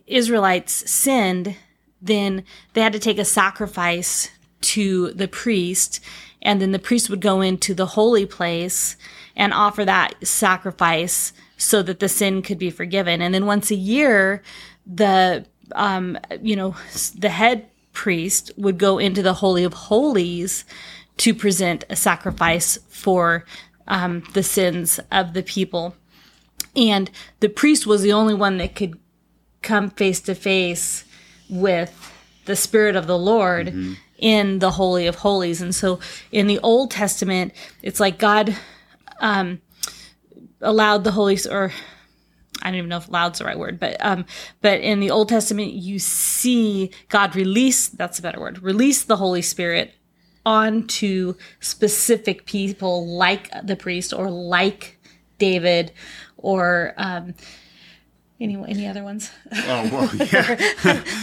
Israelites 0.07 0.89
sinned, 0.89 1.55
then 2.01 2.43
they 2.73 2.81
had 2.81 2.93
to 2.93 2.99
take 2.99 3.17
a 3.17 3.25
sacrifice 3.25 4.29
to 4.63 5.11
the 5.13 5.27
priest, 5.27 5.99
and 6.41 6.61
then 6.61 6.71
the 6.71 6.79
priest 6.79 7.09
would 7.09 7.21
go 7.21 7.41
into 7.41 7.73
the 7.73 7.85
holy 7.85 8.25
place 8.25 8.97
and 9.35 9.53
offer 9.53 9.85
that 9.85 10.15
sacrifice 10.25 11.33
so 11.57 11.81
that 11.81 11.99
the 11.99 12.09
sin 12.09 12.41
could 12.41 12.59
be 12.59 12.69
forgiven. 12.69 13.21
And 13.21 13.33
then 13.33 13.45
once 13.45 13.71
a 13.71 13.75
year, 13.75 14.43
the 14.85 15.45
um, 15.75 16.17
you 16.41 16.55
know 16.55 16.75
the 17.17 17.29
head 17.29 17.67
priest 17.93 18.51
would 18.57 18.77
go 18.77 18.97
into 18.97 19.21
the 19.21 19.35
holy 19.35 19.63
of 19.63 19.73
holies 19.73 20.65
to 21.17 21.33
present 21.33 21.83
a 21.89 21.95
sacrifice 21.95 22.77
for 22.89 23.45
um, 23.87 24.23
the 24.33 24.43
sins 24.43 24.99
of 25.11 25.33
the 25.33 25.43
people. 25.43 25.95
And 26.75 27.11
the 27.39 27.49
priest 27.49 27.85
was 27.85 28.01
the 28.01 28.13
only 28.13 28.33
one 28.33 28.57
that 28.57 28.75
could 28.75 28.99
come 29.61 29.89
face 29.91 30.19
to 30.21 30.35
face 30.35 31.05
with 31.49 32.11
the 32.45 32.55
Spirit 32.55 32.95
of 32.95 33.07
the 33.07 33.17
Lord 33.17 33.73
in 34.23 34.59
the 34.59 34.71
Holy 34.71 35.05
of 35.05 35.15
Holies. 35.15 35.61
And 35.61 35.75
so 35.75 35.99
in 36.31 36.47
the 36.47 36.57
Old 36.59 36.91
Testament, 36.91 37.53
it's 37.81 37.99
like 37.99 38.17
God 38.17 38.55
um, 39.19 39.61
allowed 40.61 41.03
the 41.03 41.11
Holy 41.11 41.37
or 41.51 41.73
I 42.61 42.67
don't 42.67 42.75
even 42.75 42.89
know 42.89 42.97
if 42.97 43.09
loud's 43.09 43.39
the 43.39 43.45
right 43.45 43.59
word, 43.59 43.81
but 43.81 43.97
um, 43.99 44.25
but 44.61 44.79
in 44.79 45.01
the 45.01 45.11
Old 45.11 45.27
Testament, 45.27 45.73
you 45.73 45.99
see 45.99 46.91
God 47.09 47.35
release 47.35 47.89
that's 47.89 48.17
a 48.17 48.21
better 48.21 48.39
word 48.39 48.63
release 48.63 49.03
the 49.03 49.17
Holy 49.17 49.41
Spirit 49.41 49.93
onto 50.45 51.33
specific 51.59 52.45
people 52.45 53.05
like 53.05 53.49
the 53.61 53.75
priest 53.75 54.13
or 54.13 54.31
like 54.31 54.97
David 55.37 55.91
or 56.37 56.93
um, 56.95 57.33
any 58.43 58.55
any 58.67 58.87
other 58.87 59.03
ones? 59.03 59.31
Oh 59.53 59.89
well, 59.91 60.15
yeah, 60.15 60.57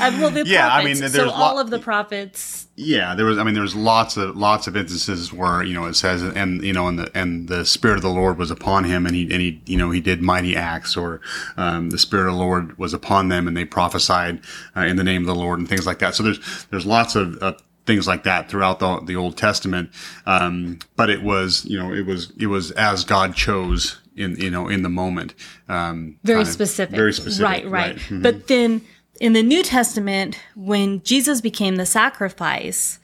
Uh, 0.00 0.12
well, 0.20 0.30
the 0.30 0.44
Yeah, 0.46 0.68
I 0.68 0.84
mean, 0.84 0.96
so 0.96 1.08
there's 1.08 1.30
all 1.32 1.58
of 1.60 1.70
the 1.70 1.78
prophets. 1.78 2.68
yeah. 2.76 3.14
There 3.14 3.26
was, 3.26 3.38
I 3.38 3.44
mean, 3.44 3.54
there 3.54 3.62
was 3.62 3.76
lots 3.76 4.16
of 4.16 4.36
lots 4.36 4.66
of 4.66 4.76
instances 4.76 5.32
where 5.32 5.62
you 5.62 5.74
know 5.74 5.86
it 5.86 5.94
says, 5.94 6.22
and 6.22 6.62
you 6.64 6.72
know, 6.72 6.88
and 6.88 6.98
the 6.98 7.10
and 7.16 7.48
the 7.48 7.64
spirit 7.66 7.96
of 7.96 8.02
the 8.02 8.10
Lord 8.10 8.38
was 8.38 8.50
upon 8.50 8.84
him, 8.84 9.06
and 9.06 9.14
he 9.14 9.22
and 9.24 9.40
he 9.42 9.62
you 9.66 9.78
know 9.78 9.90
he 9.90 10.00
did 10.00 10.22
mighty 10.22 10.56
acts, 10.56 10.96
or 10.96 11.20
um, 11.56 11.90
the 11.90 11.98
spirit 11.98 12.28
of 12.28 12.34
the 12.34 12.40
Lord 12.40 12.78
was 12.78 12.94
upon 12.94 13.28
them, 13.28 13.46
and 13.48 13.56
they 13.56 13.64
prophesied 13.66 14.40
uh, 14.76 14.80
in 14.82 14.96
the 14.96 15.04
name 15.04 15.22
of 15.22 15.26
the 15.28 15.34
Lord, 15.40 15.58
and 15.60 15.68
things 15.68 15.86
like 15.86 16.00
that. 16.00 16.14
So 16.16 16.22
there's 16.24 16.66
there's 16.70 16.86
lots 16.86 17.16
of. 17.16 17.42
Uh, 17.42 17.54
things 17.86 18.06
like 18.06 18.22
that 18.24 18.48
throughout 18.48 18.78
the, 18.78 19.00
the 19.06 19.16
Old 19.16 19.36
Testament. 19.36 19.90
Um, 20.26 20.78
but 20.96 21.10
it 21.10 21.22
was, 21.22 21.64
you 21.64 21.78
know, 21.78 21.92
it 21.92 22.06
was, 22.06 22.32
it 22.38 22.46
was 22.46 22.70
as 22.72 23.04
God 23.04 23.34
chose 23.34 23.99
in, 24.20 24.36
you 24.36 24.50
know, 24.50 24.68
in 24.68 24.82
the 24.82 24.88
moment. 24.88 25.34
Um, 25.68 26.16
very 26.24 26.44
specific. 26.44 26.94
Very 26.94 27.12
specific. 27.12 27.44
Right, 27.44 27.68
right. 27.68 27.96
Mhm. 27.96 28.22
But 28.22 28.46
then 28.48 28.82
in 29.20 29.32
the 29.32 29.42
New 29.42 29.62
Testament, 29.62 30.38
when 30.54 31.02
Jesus 31.02 31.40
became 31.40 31.76
the 31.76 31.86
sacrifice 31.86 32.98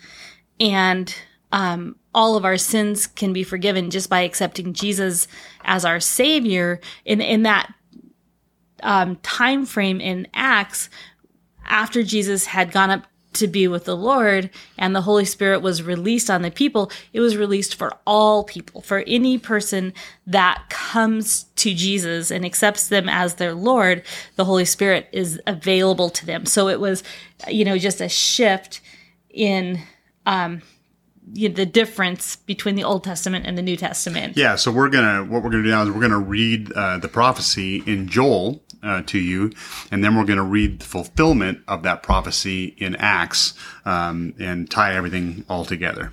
and 0.60 1.14
um, 1.52 1.96
all 2.14 2.36
of 2.36 2.44
our 2.44 2.56
sins 2.56 3.06
can 3.06 3.32
be 3.32 3.42
forgiven 3.42 3.90
just 3.90 4.08
by 4.08 4.20
accepting 4.20 4.72
Jesus 4.72 5.28
as 5.64 5.84
our 5.84 6.00
Savior, 6.00 6.80
in, 7.04 7.20
in 7.20 7.42
that 7.42 7.72
um, 8.82 9.16
time 9.16 9.66
frame 9.66 10.00
in 10.00 10.26
Acts, 10.34 10.88
after 11.64 12.02
Jesus 12.02 12.46
had 12.46 12.72
gone 12.72 12.90
up 12.90 13.06
to 13.36 13.46
be 13.46 13.68
with 13.68 13.84
the 13.84 13.96
Lord 13.96 14.50
and 14.76 14.94
the 14.94 15.02
Holy 15.02 15.24
Spirit 15.24 15.62
was 15.62 15.82
released 15.82 16.28
on 16.28 16.42
the 16.42 16.50
people, 16.50 16.90
it 17.12 17.20
was 17.20 17.36
released 17.36 17.74
for 17.74 17.92
all 18.06 18.44
people, 18.44 18.82
for 18.82 19.04
any 19.06 19.38
person 19.38 19.92
that 20.26 20.64
comes 20.68 21.44
to 21.56 21.74
Jesus 21.74 22.30
and 22.30 22.44
accepts 22.44 22.88
them 22.88 23.08
as 23.08 23.34
their 23.34 23.54
Lord, 23.54 24.02
the 24.36 24.44
Holy 24.44 24.64
Spirit 24.64 25.08
is 25.12 25.40
available 25.46 26.10
to 26.10 26.26
them. 26.26 26.46
So 26.46 26.68
it 26.68 26.80
was, 26.80 27.02
you 27.48 27.64
know, 27.64 27.78
just 27.78 28.00
a 28.00 28.08
shift 28.08 28.80
in 29.30 29.80
um, 30.26 30.62
you 31.32 31.48
know, 31.48 31.54
the 31.54 31.66
difference 31.66 32.36
between 32.36 32.76
the 32.76 32.84
Old 32.84 33.04
Testament 33.04 33.46
and 33.46 33.58
the 33.58 33.62
New 33.62 33.76
Testament. 33.76 34.36
Yeah, 34.36 34.56
so 34.56 34.70
we're 34.70 34.88
gonna 34.88 35.24
what 35.24 35.42
we're 35.42 35.50
gonna 35.50 35.64
do 35.64 35.70
now 35.70 35.82
is 35.82 35.90
we're 35.90 36.00
gonna 36.00 36.18
read 36.18 36.72
uh, 36.72 36.98
the 36.98 37.08
prophecy 37.08 37.82
in 37.86 38.08
Joel 38.08 38.62
uh, 38.82 39.02
to 39.06 39.18
you, 39.18 39.52
and 39.90 40.04
then 40.04 40.16
we're 40.16 40.24
gonna 40.24 40.42
read 40.42 40.80
the 40.80 40.84
fulfillment 40.84 41.60
of 41.66 41.82
that 41.82 42.02
prophecy 42.02 42.74
in 42.78 42.96
Acts 42.96 43.54
um, 43.84 44.34
and 44.38 44.70
tie 44.70 44.94
everything 44.94 45.44
all 45.48 45.64
together. 45.64 46.12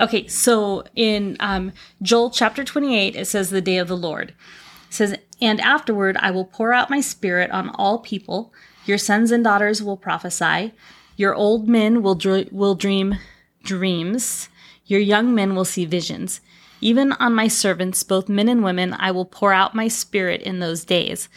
Okay, 0.00 0.26
so 0.28 0.84
in 0.96 1.36
um, 1.40 1.72
Joel 2.00 2.30
chapter 2.30 2.64
28, 2.64 3.16
it 3.16 3.26
says, 3.26 3.50
The 3.50 3.60
day 3.60 3.76
of 3.76 3.86
the 3.86 3.96
Lord. 3.96 4.30
It 4.30 4.94
says, 4.94 5.18
And 5.42 5.60
afterward 5.60 6.16
I 6.20 6.30
will 6.30 6.46
pour 6.46 6.72
out 6.72 6.88
my 6.88 7.02
spirit 7.02 7.50
on 7.50 7.68
all 7.74 7.98
people. 7.98 8.50
Your 8.86 8.96
sons 8.96 9.30
and 9.30 9.44
daughters 9.44 9.82
will 9.82 9.98
prophesy. 9.98 10.72
Your 11.16 11.34
old 11.34 11.68
men 11.68 12.02
will, 12.02 12.14
dr- 12.14 12.50
will 12.50 12.74
dream 12.74 13.16
dreams. 13.62 14.48
Your 14.86 15.00
young 15.00 15.34
men 15.34 15.54
will 15.54 15.66
see 15.66 15.84
visions. 15.84 16.40
Even 16.80 17.12
on 17.12 17.34
my 17.34 17.48
servants, 17.48 18.02
both 18.02 18.28
men 18.28 18.48
and 18.48 18.64
women, 18.64 18.94
I 18.98 19.10
will 19.10 19.24
pour 19.24 19.52
out 19.52 19.74
my 19.74 19.88
spirit 19.88 20.40
in 20.42 20.60
those 20.60 20.84
days. 20.84 21.28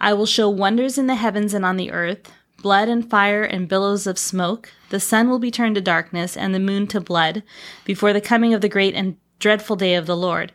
I 0.00 0.12
will 0.12 0.26
show 0.26 0.48
wonders 0.48 0.98
in 0.98 1.06
the 1.06 1.14
heavens 1.14 1.54
and 1.54 1.64
on 1.64 1.76
the 1.76 1.92
earth 1.92 2.30
blood 2.62 2.88
and 2.88 3.10
fire 3.10 3.42
and 3.42 3.68
billows 3.68 4.06
of 4.06 4.16
smoke. 4.16 4.70
The 4.90 5.00
sun 5.00 5.28
will 5.28 5.40
be 5.40 5.50
turned 5.50 5.74
to 5.74 5.80
darkness 5.80 6.36
and 6.36 6.54
the 6.54 6.60
moon 6.60 6.86
to 6.88 7.00
blood 7.00 7.42
before 7.84 8.12
the 8.12 8.20
coming 8.20 8.54
of 8.54 8.60
the 8.60 8.68
great 8.68 8.94
and 8.94 9.16
dreadful 9.40 9.76
day 9.76 9.94
of 9.96 10.06
the 10.06 10.16
Lord. 10.16 10.52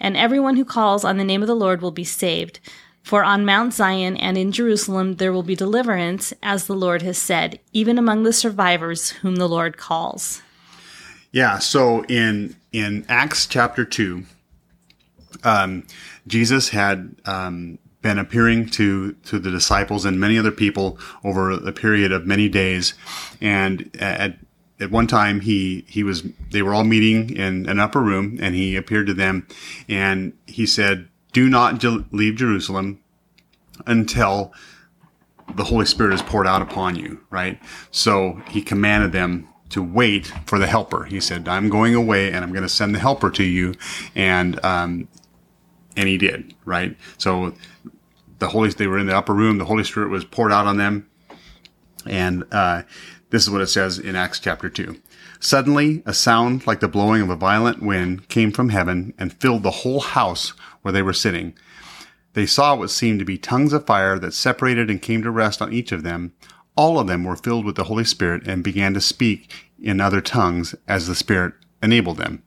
And 0.00 0.16
everyone 0.16 0.56
who 0.56 0.64
calls 0.64 1.04
on 1.04 1.18
the 1.18 1.24
name 1.24 1.42
of 1.42 1.46
the 1.46 1.54
Lord 1.54 1.82
will 1.82 1.90
be 1.90 2.04
saved. 2.04 2.60
For 3.02 3.22
on 3.22 3.44
Mount 3.44 3.74
Zion 3.74 4.16
and 4.16 4.38
in 4.38 4.50
Jerusalem 4.50 5.16
there 5.16 5.32
will 5.32 5.42
be 5.42 5.54
deliverance, 5.54 6.32
as 6.42 6.66
the 6.66 6.74
Lord 6.74 7.02
has 7.02 7.18
said, 7.18 7.60
even 7.74 7.98
among 7.98 8.22
the 8.22 8.32
survivors 8.32 9.10
whom 9.10 9.36
the 9.36 9.48
Lord 9.48 9.76
calls. 9.76 10.40
Yeah, 11.34 11.58
so 11.58 12.04
in 12.04 12.54
in 12.70 13.04
Acts 13.08 13.48
chapter 13.48 13.84
two, 13.84 14.22
um, 15.42 15.84
Jesus 16.28 16.68
had 16.68 17.16
um, 17.24 17.80
been 18.02 18.20
appearing 18.20 18.66
to 18.66 19.14
to 19.14 19.40
the 19.40 19.50
disciples 19.50 20.04
and 20.04 20.20
many 20.20 20.38
other 20.38 20.52
people 20.52 20.96
over 21.24 21.50
a 21.50 21.72
period 21.72 22.12
of 22.12 22.24
many 22.24 22.48
days, 22.48 22.94
and 23.40 23.90
at 23.98 24.38
at 24.78 24.92
one 24.92 25.08
time 25.08 25.40
he 25.40 25.84
he 25.88 26.04
was 26.04 26.22
they 26.52 26.62
were 26.62 26.72
all 26.72 26.84
meeting 26.84 27.34
in 27.34 27.68
an 27.68 27.80
upper 27.80 28.00
room, 28.00 28.38
and 28.40 28.54
he 28.54 28.76
appeared 28.76 29.08
to 29.08 29.14
them, 29.14 29.44
and 29.88 30.34
he 30.46 30.64
said, 30.66 31.08
"Do 31.32 31.48
not 31.48 31.82
leave 32.12 32.36
Jerusalem 32.36 33.00
until." 33.86 34.54
the 35.56 35.64
Holy 35.64 35.84
Spirit 35.84 36.14
is 36.14 36.22
poured 36.22 36.46
out 36.46 36.62
upon 36.62 36.96
you, 36.96 37.20
right? 37.28 37.60
So 37.90 38.40
he 38.48 38.62
commanded 38.62 39.12
them 39.12 39.46
to 39.74 39.82
wait 39.82 40.32
for 40.46 40.58
the 40.58 40.66
helper. 40.66 41.04
He 41.04 41.20
said, 41.20 41.48
I'm 41.48 41.68
going 41.68 41.94
away 41.94 42.32
and 42.32 42.44
I'm 42.44 42.52
going 42.52 42.62
to 42.62 42.68
send 42.68 42.94
the 42.94 43.00
helper 43.00 43.30
to 43.32 43.44
you. 43.44 43.74
And, 44.14 44.64
um, 44.64 45.08
and 45.96 46.08
he 46.08 46.16
did, 46.16 46.54
right? 46.64 46.96
So 47.18 47.54
the 48.38 48.48
Holy, 48.48 48.70
they 48.70 48.86
were 48.86 48.98
in 48.98 49.06
the 49.06 49.16
upper 49.16 49.34
room. 49.34 49.58
The 49.58 49.64
Holy 49.64 49.84
Spirit 49.84 50.10
was 50.10 50.24
poured 50.24 50.52
out 50.52 50.66
on 50.66 50.76
them. 50.76 51.10
And, 52.06 52.44
uh, 52.52 52.82
this 53.30 53.42
is 53.42 53.50
what 53.50 53.62
it 53.62 53.66
says 53.66 53.98
in 53.98 54.14
Acts 54.14 54.38
chapter 54.38 54.68
two. 54.68 55.00
Suddenly, 55.40 56.04
a 56.06 56.14
sound 56.14 56.68
like 56.68 56.78
the 56.78 56.86
blowing 56.86 57.20
of 57.20 57.30
a 57.30 57.36
violent 57.36 57.82
wind 57.82 58.28
came 58.28 58.52
from 58.52 58.68
heaven 58.68 59.12
and 59.18 59.32
filled 59.32 59.64
the 59.64 59.82
whole 59.82 60.00
house 60.00 60.50
where 60.82 60.92
they 60.92 61.02
were 61.02 61.12
sitting. 61.12 61.58
They 62.34 62.46
saw 62.46 62.76
what 62.76 62.90
seemed 62.90 63.18
to 63.18 63.24
be 63.24 63.38
tongues 63.38 63.72
of 63.72 63.86
fire 63.86 64.20
that 64.20 64.34
separated 64.34 64.88
and 64.88 65.02
came 65.02 65.22
to 65.22 65.32
rest 65.32 65.60
on 65.60 65.72
each 65.72 65.90
of 65.90 66.04
them. 66.04 66.32
All 66.76 66.98
of 66.98 67.06
them 67.06 67.24
were 67.24 67.36
filled 67.36 67.64
with 67.64 67.76
the 67.76 67.84
Holy 67.84 68.04
Spirit 68.04 68.46
and 68.46 68.64
began 68.64 68.94
to 68.94 69.00
speak 69.00 69.52
in 69.80 70.00
other 70.00 70.20
tongues 70.20 70.74
as 70.88 71.06
the 71.06 71.14
Spirit 71.14 71.54
enabled 71.82 72.16
them. 72.16 72.42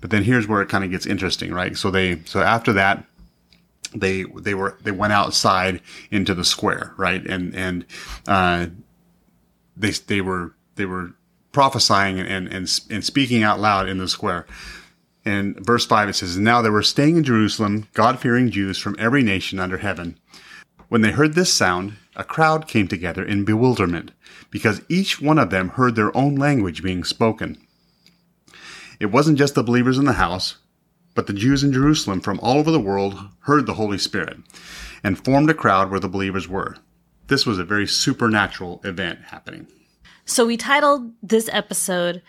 But 0.00 0.10
then 0.10 0.24
here's 0.24 0.48
where 0.48 0.62
it 0.62 0.68
kind 0.68 0.84
of 0.84 0.90
gets 0.90 1.06
interesting, 1.06 1.52
right? 1.52 1.76
So 1.76 1.90
they, 1.90 2.20
so 2.24 2.40
after 2.40 2.72
that, 2.72 3.04
they, 3.94 4.22
they 4.22 4.54
were, 4.54 4.78
they 4.82 4.92
went 4.92 5.12
outside 5.12 5.82
into 6.10 6.34
the 6.34 6.44
square, 6.44 6.94
right? 6.96 7.24
And, 7.26 7.54
and, 7.54 7.84
uh, 8.26 8.66
they, 9.76 9.90
they 9.90 10.20
were, 10.20 10.54
they 10.76 10.86
were 10.86 11.12
prophesying 11.52 12.20
and, 12.20 12.46
and, 12.48 12.80
and 12.90 13.04
speaking 13.04 13.42
out 13.42 13.60
loud 13.60 13.88
in 13.88 13.98
the 13.98 14.08
square. 14.08 14.46
And 15.24 15.58
verse 15.64 15.84
5, 15.84 16.08
it 16.08 16.12
says, 16.14 16.38
Now 16.38 16.62
there 16.62 16.72
were 16.72 16.82
staying 16.82 17.18
in 17.18 17.24
Jerusalem 17.24 17.88
God 17.92 18.20
fearing 18.20 18.50
Jews 18.50 18.78
from 18.78 18.96
every 18.98 19.22
nation 19.22 19.58
under 19.58 19.78
heaven. 19.78 20.18
When 20.88 21.02
they 21.02 21.12
heard 21.12 21.34
this 21.34 21.52
sound, 21.52 21.96
a 22.20 22.24
crowd 22.24 22.68
came 22.68 22.86
together 22.86 23.24
in 23.24 23.46
bewilderment, 23.46 24.10
because 24.50 24.82
each 24.90 25.22
one 25.22 25.38
of 25.38 25.48
them 25.48 25.70
heard 25.70 25.96
their 25.96 26.14
own 26.14 26.36
language 26.36 26.82
being 26.82 27.02
spoken. 27.02 27.56
It 29.00 29.06
wasn't 29.06 29.38
just 29.38 29.54
the 29.54 29.62
believers 29.62 29.96
in 29.96 30.04
the 30.04 30.12
house, 30.12 30.58
but 31.14 31.26
the 31.26 31.32
Jews 31.32 31.64
in 31.64 31.72
Jerusalem 31.72 32.20
from 32.20 32.38
all 32.40 32.58
over 32.58 32.70
the 32.70 32.78
world 32.78 33.18
heard 33.40 33.64
the 33.64 33.74
Holy 33.74 33.96
Spirit 33.96 34.36
and 35.02 35.24
formed 35.24 35.48
a 35.48 35.54
crowd 35.54 35.90
where 35.90 35.98
the 35.98 36.10
believers 36.10 36.46
were. 36.46 36.76
This 37.28 37.46
was 37.46 37.58
a 37.58 37.64
very 37.64 37.86
supernatural 37.86 38.82
event 38.84 39.20
happening. 39.28 39.66
So 40.26 40.44
we 40.44 40.58
titled 40.58 41.12
this 41.22 41.48
episode 41.50 42.20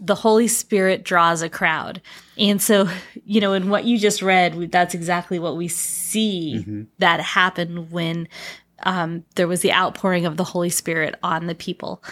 the 0.00 0.14
Holy 0.14 0.48
Spirit 0.48 1.04
draws 1.04 1.42
a 1.42 1.50
crowd. 1.50 2.00
And 2.38 2.62
so, 2.62 2.88
you 3.24 3.40
know, 3.40 3.52
in 3.52 3.68
what 3.68 3.84
you 3.84 3.98
just 3.98 4.22
read, 4.22 4.70
that's 4.72 4.94
exactly 4.94 5.38
what 5.38 5.56
we 5.56 5.68
see 5.68 6.60
mm-hmm. 6.60 6.82
that 6.98 7.20
happened 7.20 7.90
when 7.90 8.28
um, 8.84 9.24
there 9.34 9.48
was 9.48 9.60
the 9.60 9.72
outpouring 9.72 10.26
of 10.26 10.36
the 10.36 10.44
Holy 10.44 10.70
Spirit 10.70 11.14
on 11.22 11.46
the 11.46 11.54
people. 11.54 12.02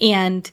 And 0.00 0.50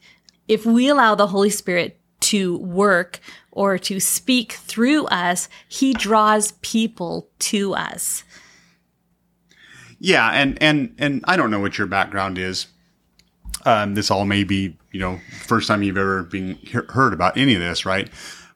if 0.48 0.65
we 0.65 0.88
allow 0.89 1.15
the 1.15 1.27
Holy 1.27 1.50
Spirit 1.50 2.00
to 2.22 2.57
work 2.57 3.19
or 3.51 3.77
to 3.77 4.00
speak 4.00 4.53
through 4.53 5.05
us, 5.07 5.50
he 5.67 5.93
draws 5.93 6.53
people 6.62 7.29
to 7.39 7.74
us. 7.75 8.24
Yeah, 10.00 10.29
and 10.29 10.62
and 10.62 10.95
and 10.98 11.24
I 11.25 11.38
don't 11.38 11.51
know 11.51 11.60
what 11.60 11.77
your 11.77 11.88
background 11.88 12.38
is. 12.38 12.67
Um, 13.65 13.95
this 13.95 14.12
all 14.12 14.25
may 14.25 14.43
be, 14.43 14.77
you 14.91 15.00
know, 15.00 15.19
first 15.45 15.69
time 15.69 15.83
you've 15.83 15.98
ever 15.98 16.24
been 16.24 16.57
heard 16.89 17.13
about 17.13 17.38
any 17.38 17.53
of 17.53 17.62
this, 17.62 17.86
right? 17.86 18.10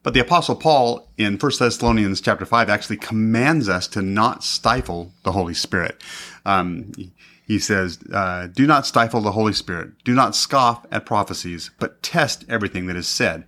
But 0.03 0.13
the 0.13 0.19
apostle 0.21 0.55
Paul 0.55 1.09
in 1.17 1.37
1 1.37 1.51
Thessalonians 1.59 2.21
chapter 2.21 2.45
5 2.45 2.69
actually 2.69 2.97
commands 2.97 3.67
us 3.67 3.87
to 3.89 4.01
not 4.01 4.43
stifle 4.43 5.11
the 5.23 5.33
Holy 5.33 5.53
Spirit. 5.53 6.01
Um, 6.47 6.93
he 7.45 7.59
says, 7.59 7.99
uh, 8.11 8.47
do 8.47 8.65
not 8.65 8.87
stifle 8.87 9.21
the 9.21 9.33
Holy 9.33 9.53
Spirit. 9.53 10.03
Do 10.03 10.13
not 10.13 10.35
scoff 10.35 10.85
at 10.91 11.05
prophecies, 11.05 11.71
but 11.79 12.01
test 12.01 12.45
everything 12.49 12.87
that 12.87 12.95
is 12.95 13.07
said. 13.07 13.45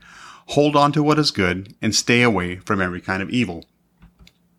Hold 0.48 0.76
on 0.76 0.92
to 0.92 1.04
what 1.04 1.20
is 1.20 1.32
good 1.32 1.76
and 1.82 1.96
stay 1.96 2.22
away 2.22 2.58
from 2.58 2.82
every 2.82 3.02
kind 3.02 3.22
of 3.24 3.30
evil. 3.30 3.66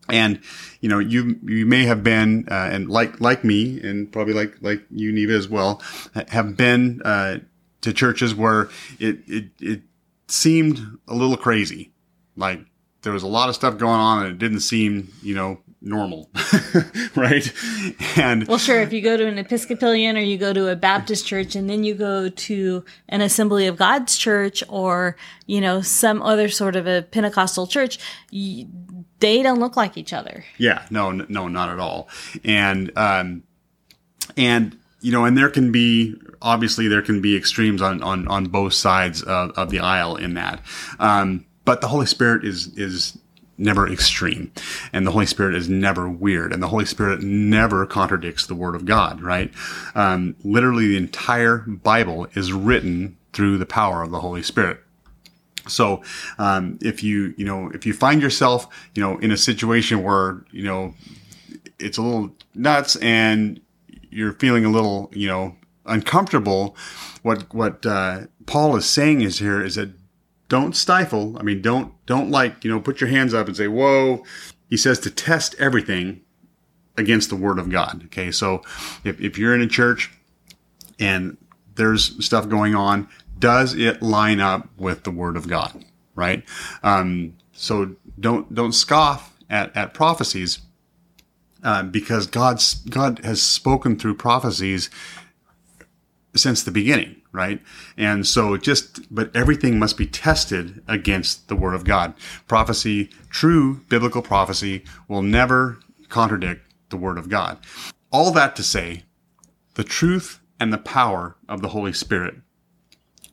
And, 0.09 0.41
you 0.79 0.89
know, 0.89 0.99
you, 0.99 1.39
you 1.43 1.65
may 1.65 1.85
have 1.85 2.03
been, 2.03 2.47
uh, 2.49 2.69
and 2.71 2.89
like, 2.89 3.21
like 3.21 3.43
me 3.43 3.79
and 3.81 4.11
probably 4.11 4.33
like, 4.33 4.57
like 4.61 4.83
you, 4.89 5.11
Neva 5.11 5.33
as 5.33 5.47
well, 5.47 5.81
have 6.27 6.57
been, 6.57 7.01
uh, 7.03 7.39
to 7.81 7.93
churches 7.93 8.35
where 8.35 8.69
it, 8.99 9.19
it, 9.27 9.45
it 9.59 9.81
seemed 10.27 10.99
a 11.07 11.15
little 11.15 11.37
crazy. 11.37 11.91
Like 12.35 12.59
there 13.01 13.13
was 13.13 13.23
a 13.23 13.27
lot 13.27 13.49
of 13.49 13.55
stuff 13.55 13.77
going 13.77 13.99
on 13.99 14.25
and 14.25 14.33
it 14.33 14.37
didn't 14.37 14.61
seem, 14.61 15.11
you 15.21 15.35
know, 15.35 15.59
normal. 15.81 16.29
right. 17.15 17.51
And 18.15 18.47
well, 18.47 18.57
sure. 18.57 18.81
If 18.81 18.93
you 18.93 19.01
go 19.01 19.17
to 19.17 19.25
an 19.25 19.37
Episcopalian 19.37 20.17
or 20.17 20.21
you 20.21 20.37
go 20.37 20.53
to 20.53 20.67
a 20.67 20.75
Baptist 20.75 21.25
church 21.25 21.55
and 21.55 21.69
then 21.69 21.83
you 21.83 21.95
go 21.95 22.29
to 22.29 22.85
an 23.09 23.21
Assembly 23.21 23.67
of 23.67 23.77
God's 23.77 24.17
church 24.17 24.63
or, 24.69 25.17
you 25.47 25.59
know, 25.59 25.81
some 25.81 26.21
other 26.21 26.49
sort 26.49 26.75
of 26.75 26.87
a 26.87 27.01
Pentecostal 27.01 27.67
church, 27.67 27.97
you, 28.29 28.67
they 29.19 29.41
don't 29.41 29.59
look 29.59 29.75
like 29.75 29.97
each 29.97 30.13
other. 30.13 30.45
Yeah. 30.57 30.85
No, 30.89 31.11
no, 31.11 31.47
not 31.47 31.69
at 31.69 31.79
all. 31.79 32.07
And, 32.43 32.95
um, 32.97 33.43
and, 34.37 34.77
you 35.01 35.11
know, 35.11 35.25
and 35.25 35.37
there 35.37 35.49
can 35.49 35.71
be 35.71 36.15
obviously 36.41 36.87
there 36.87 37.01
can 37.01 37.21
be 37.21 37.35
extremes 37.35 37.81
on 37.81 38.01
on 38.03 38.27
on 38.27 38.45
both 38.45 38.73
sides 38.73 39.21
of, 39.23 39.51
of 39.51 39.69
the 39.69 39.79
aisle 39.79 40.15
in 40.15 40.35
that. 40.35 40.61
Um, 40.99 41.45
but 41.65 41.81
the 41.81 41.87
Holy 41.87 42.05
Spirit 42.05 42.45
is 42.45 42.67
is 42.77 43.17
never 43.61 43.87
extreme. 43.87 44.51
And 44.91 45.05
the 45.05 45.11
holy 45.11 45.25
spirit 45.25 45.55
is 45.55 45.69
never 45.69 46.09
weird. 46.09 46.51
And 46.51 46.61
the 46.61 46.67
holy 46.67 46.85
spirit 46.85 47.21
never 47.21 47.85
contradicts 47.85 48.45
the 48.45 48.55
word 48.55 48.75
of 48.75 48.85
god 48.85 49.21
right? 49.21 49.51
Um, 49.95 50.35
literally 50.43 50.87
the 50.87 50.97
entire 50.97 51.59
bible 51.59 52.27
is 52.33 52.51
written 52.51 53.17
through 53.33 53.57
the 53.57 53.65
power 53.65 54.01
of 54.01 54.11
the 54.11 54.19
holy 54.19 54.43
spirit. 54.43 54.81
So 55.67 56.01
um, 56.37 56.79
if 56.81 57.03
you 57.03 57.33
you 57.37 57.45
know 57.45 57.69
if 57.73 57.85
you 57.85 57.93
find 57.93 58.21
yourself 58.21 58.67
you 58.95 59.01
know 59.01 59.17
in 59.19 59.31
a 59.31 59.37
situation 59.37 60.03
where 60.03 60.43
you 60.51 60.63
know 60.63 60.93
it's 61.79 61.97
a 61.97 62.01
little 62.01 62.31
nuts 62.55 62.95
and 62.97 63.61
you're 64.09 64.33
feeling 64.33 64.65
a 64.65 64.69
little 64.69 65.09
you 65.13 65.27
know 65.27 65.55
uncomfortable, 65.85 66.75
what 67.21 67.53
what 67.53 67.85
uh, 67.85 68.21
Paul 68.45 68.75
is 68.75 68.85
saying 68.85 69.21
is 69.21 69.39
here 69.39 69.63
is 69.63 69.75
that 69.75 69.89
don't 70.51 70.75
stifle. 70.75 71.37
I 71.39 71.43
mean, 71.43 71.61
don't 71.61 71.93
don't 72.05 72.29
like 72.29 72.65
you 72.65 72.69
know 72.69 72.81
put 72.81 72.99
your 72.99 73.09
hands 73.09 73.33
up 73.33 73.47
and 73.47 73.55
say 73.55 73.69
whoa. 73.69 74.25
He 74.69 74.75
says 74.75 74.99
to 74.99 75.09
test 75.09 75.55
everything 75.57 76.21
against 76.97 77.29
the 77.29 77.37
word 77.37 77.57
of 77.57 77.69
God. 77.69 78.03
Okay, 78.07 78.31
so 78.31 78.61
if 79.05 79.21
if 79.21 79.37
you're 79.37 79.55
in 79.55 79.61
a 79.61 79.67
church 79.67 80.11
and 80.99 81.37
there's 81.75 82.23
stuff 82.23 82.49
going 82.49 82.75
on, 82.75 83.07
does 83.39 83.73
it 83.73 84.01
line 84.01 84.41
up 84.41 84.67
with 84.77 85.03
the 85.03 85.09
word 85.11 85.37
of 85.37 85.47
God? 85.47 85.85
Right. 86.15 86.43
Um, 86.83 87.37
so 87.53 87.95
don't 88.19 88.53
don't 88.53 88.73
scoff 88.73 89.33
at 89.49 89.73
at 89.75 89.93
prophecies. 89.93 90.59
Uh, 91.63 91.83
because 91.83 92.27
God's 92.27 92.73
God 92.89 93.19
has 93.23 93.41
spoken 93.41 93.97
through 93.97 94.15
prophecies 94.15 94.89
since 96.35 96.63
the 96.63 96.71
beginning, 96.71 97.20
right? 97.31 97.61
And 97.97 98.27
so 98.27 98.57
just, 98.57 99.13
but 99.13 99.35
everything 99.35 99.79
must 99.79 99.97
be 99.97 100.05
tested 100.05 100.83
against 100.87 101.47
the 101.47 101.55
word 101.55 101.73
of 101.73 101.83
God. 101.83 102.13
Prophecy, 102.47 103.09
true 103.29 103.81
biblical 103.89 104.21
prophecy 104.21 104.83
will 105.07 105.21
never 105.21 105.79
contradict 106.09 106.61
the 106.89 106.97
word 106.97 107.17
of 107.17 107.29
God. 107.29 107.57
All 108.11 108.31
that 108.31 108.55
to 108.57 108.63
say, 108.63 109.03
the 109.75 109.83
truth 109.83 110.41
and 110.59 110.71
the 110.71 110.77
power 110.77 111.37
of 111.47 111.61
the 111.61 111.69
Holy 111.69 111.93
Spirit 111.93 112.35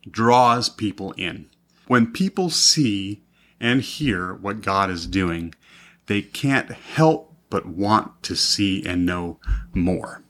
draws 0.08 0.68
people 0.68 1.12
in. 1.12 1.50
When 1.86 2.12
people 2.12 2.50
see 2.50 3.24
and 3.60 3.80
hear 3.82 4.34
what 4.34 4.62
God 4.62 4.90
is 4.90 5.06
doing, 5.06 5.54
they 6.06 6.22
can't 6.22 6.70
help 6.70 7.34
but 7.50 7.66
want 7.66 8.22
to 8.22 8.36
see 8.36 8.84
and 8.84 9.06
know 9.06 9.40
more. 9.74 10.22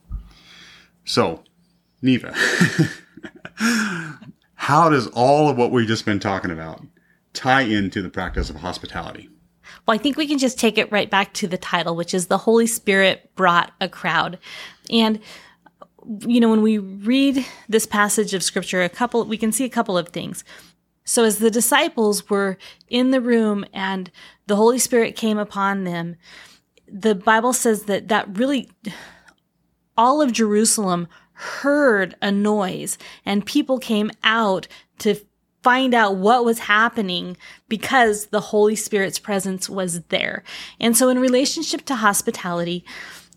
So, 1.05 1.43
Neva, 2.01 2.33
how 4.55 4.89
does 4.89 5.07
all 5.07 5.49
of 5.49 5.57
what 5.57 5.71
we've 5.71 5.87
just 5.87 6.05
been 6.05 6.19
talking 6.19 6.51
about 6.51 6.81
tie 7.33 7.61
into 7.61 8.01
the 8.01 8.09
practice 8.09 8.49
of 8.49 8.57
hospitality? 8.57 9.29
Well, 9.85 9.95
I 9.95 9.97
think 9.97 10.17
we 10.17 10.27
can 10.27 10.37
just 10.37 10.59
take 10.59 10.77
it 10.77 10.91
right 10.91 11.09
back 11.09 11.33
to 11.35 11.47
the 11.47 11.57
title, 11.57 11.95
which 11.95 12.13
is 12.13 12.27
the 12.27 12.39
Holy 12.39 12.67
Spirit 12.67 13.31
brought 13.35 13.71
a 13.79 13.89
crowd. 13.89 14.39
And 14.89 15.19
you 16.21 16.39
know, 16.39 16.49
when 16.49 16.61
we 16.61 16.77
read 16.77 17.45
this 17.67 17.85
passage 17.85 18.33
of 18.33 18.43
scripture, 18.43 18.81
a 18.81 18.89
couple 18.89 19.23
we 19.25 19.37
can 19.37 19.51
see 19.51 19.65
a 19.65 19.69
couple 19.69 19.97
of 19.97 20.09
things. 20.09 20.43
So 21.03 21.23
as 21.23 21.39
the 21.39 21.51
disciples 21.51 22.29
were 22.29 22.57
in 22.87 23.11
the 23.11 23.21
room 23.21 23.65
and 23.73 24.11
the 24.47 24.55
Holy 24.55 24.79
Spirit 24.79 25.15
came 25.15 25.37
upon 25.37 25.83
them, 25.83 26.15
the 26.87 27.15
Bible 27.15 27.53
says 27.53 27.83
that 27.83 28.07
that 28.07 28.37
really 28.37 28.69
all 29.97 30.21
of 30.21 30.31
Jerusalem 30.31 31.07
heard 31.39 32.15
a 32.21 32.29
noise 32.29 32.97
and 33.25 33.45
people 33.45 33.79
came 33.79 34.11
out 34.23 34.67
to 34.97 35.15
find 35.63 35.93
out 35.93 36.17
what 36.17 36.43
was 36.43 36.59
happening 36.59 37.37
because 37.69 38.27
the 38.27 38.41
Holy 38.41 38.75
Spirit's 38.75 39.19
presence 39.19 39.69
was 39.69 40.01
there. 40.09 40.43
And 40.81 40.97
so 40.97 41.07
in 41.07 41.17
relationship 41.17 41.85
to 41.85 41.95
hospitality, 41.95 42.83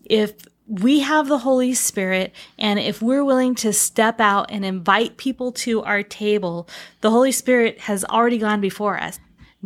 if 0.03 0.33
we 0.67 0.99
have 0.99 1.29
the 1.29 1.37
Holy 1.39 1.73
Spirit, 1.73 2.33
and 2.59 2.77
if 2.77 3.01
we're 3.01 3.23
willing 3.23 3.55
to 3.55 3.71
step 3.71 4.19
out 4.19 4.51
and 4.51 4.65
invite 4.65 5.15
people 5.15 5.53
to 5.53 5.81
our 5.83 6.03
table, 6.03 6.67
the 6.99 7.11
Holy 7.11 7.31
Spirit 7.31 7.79
has 7.81 8.03
already 8.05 8.37
gone 8.37 8.59
before 8.59 8.99
us. 8.99 9.19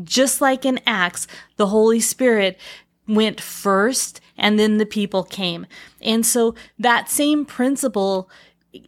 Just 0.03 0.41
like 0.41 0.63
in 0.63 0.79
Acts, 0.85 1.27
the 1.55 1.67
Holy 1.67 1.99
Spirit 1.99 2.59
went 3.07 3.41
first 3.41 4.21
and 4.37 4.59
then 4.59 4.77
the 4.77 4.85
people 4.85 5.23
came. 5.23 5.65
And 6.01 6.25
so 6.25 6.55
that 6.79 7.09
same 7.09 7.45
principle 7.45 8.29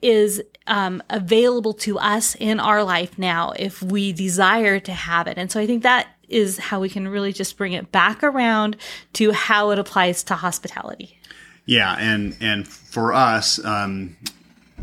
is 0.02 0.42
um, 0.68 1.02
available 1.10 1.74
to 1.74 1.98
us 1.98 2.36
in 2.40 2.60
our 2.60 2.84
life 2.84 3.18
now 3.18 3.54
if 3.58 3.82
we 3.82 4.14
desire 4.14 4.80
to 4.80 4.92
have 4.94 5.28
it. 5.28 5.38
And 5.38 5.52
so 5.52 5.60
I 5.60 5.66
think 5.66 5.84
that 5.84 6.08
is 6.28 6.60
how 6.60 6.80
we 6.80 6.90
can 6.90 7.08
really 7.08 7.34
just 7.34 7.58
bring 7.58 7.74
it 7.74 7.92
back 7.92 8.24
around 8.24 8.78
to 9.14 9.32
how 9.32 9.72
it 9.72 9.80
applies 9.80 10.24
to 10.26 10.36
hospitality. 10.36 11.18
Yeah, 11.66 11.96
and 12.00 12.36
and 12.40 12.68
for 12.68 13.14
us, 13.14 13.64
um, 13.64 14.16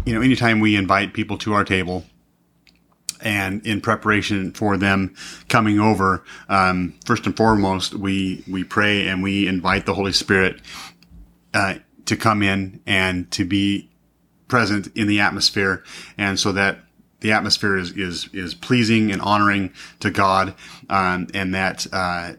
you 0.05 0.15
know, 0.15 0.21
anytime 0.21 0.61
we 0.61 0.77
invite 0.77 1.15
people 1.15 1.37
to 1.39 1.53
our 1.53 1.65
table, 1.65 2.05
and 3.21 3.65
in 3.67 3.81
preparation 3.81 4.53
for 4.53 4.77
them 4.77 5.15
coming 5.49 5.79
over, 5.79 6.25
um, 6.49 6.95
first 7.05 7.27
and 7.27 7.37
foremost, 7.37 7.95
we 7.95 8.45
we 8.49 8.65
pray 8.65 9.07
and 9.09 9.23
we 9.23 9.47
invite 9.47 9.87
the 9.87 9.95
Holy 9.95 10.13
Spirit 10.13 10.61
uh, 11.55 11.75
to 12.07 12.17
come 12.17 12.43
in 12.43 12.81
and 12.87 13.31
to 13.33 13.45
be 13.45 13.89
present 14.49 14.89
in 14.97 15.09
the 15.09 15.21
atmosphere, 15.21 15.83
and 16.17 16.39
so 16.39 16.53
that 16.53 16.79
the 17.21 17.33
atmosphere 17.33 17.77
is 17.77 17.93
is 17.93 18.29
is 18.33 18.55
pleasing 18.55 19.11
and 19.11 19.23
honoring 19.23 19.73
to 20.01 20.11
God, 20.11 20.55
um, 20.89 21.27
and 21.35 21.55
that 21.55 21.87
uh, 21.93 22.33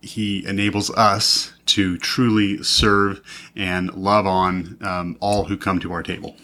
He 0.00 0.46
enables 0.46 0.90
us 0.90 1.52
to 1.66 1.98
truly 1.98 2.62
serve 2.62 3.20
and 3.54 3.92
love 3.94 4.26
on 4.26 4.78
um, 4.80 5.16
all 5.20 5.44
who 5.44 5.56
come 5.56 5.78
to 5.80 5.92
our 5.92 6.02
table. 6.02 6.36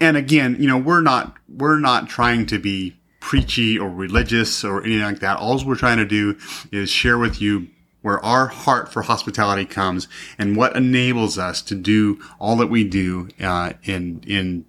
And 0.00 0.16
again, 0.16 0.56
you 0.60 0.68
know, 0.68 0.78
we're 0.78 1.00
not 1.00 1.36
we're 1.48 1.78
not 1.78 2.08
trying 2.08 2.46
to 2.46 2.58
be 2.58 2.96
preachy 3.20 3.78
or 3.78 3.88
religious 3.88 4.64
or 4.64 4.82
anything 4.82 5.02
like 5.02 5.20
that. 5.20 5.38
All 5.38 5.62
we're 5.64 5.76
trying 5.76 5.98
to 5.98 6.04
do 6.04 6.36
is 6.70 6.90
share 6.90 7.18
with 7.18 7.40
you 7.40 7.68
where 8.02 8.22
our 8.24 8.48
heart 8.48 8.92
for 8.92 9.02
hospitality 9.02 9.64
comes 9.64 10.08
and 10.36 10.56
what 10.56 10.76
enables 10.76 11.38
us 11.38 11.62
to 11.62 11.74
do 11.74 12.20
all 12.40 12.56
that 12.56 12.66
we 12.66 12.84
do 12.84 13.28
uh, 13.40 13.72
in 13.84 14.22
in 14.26 14.64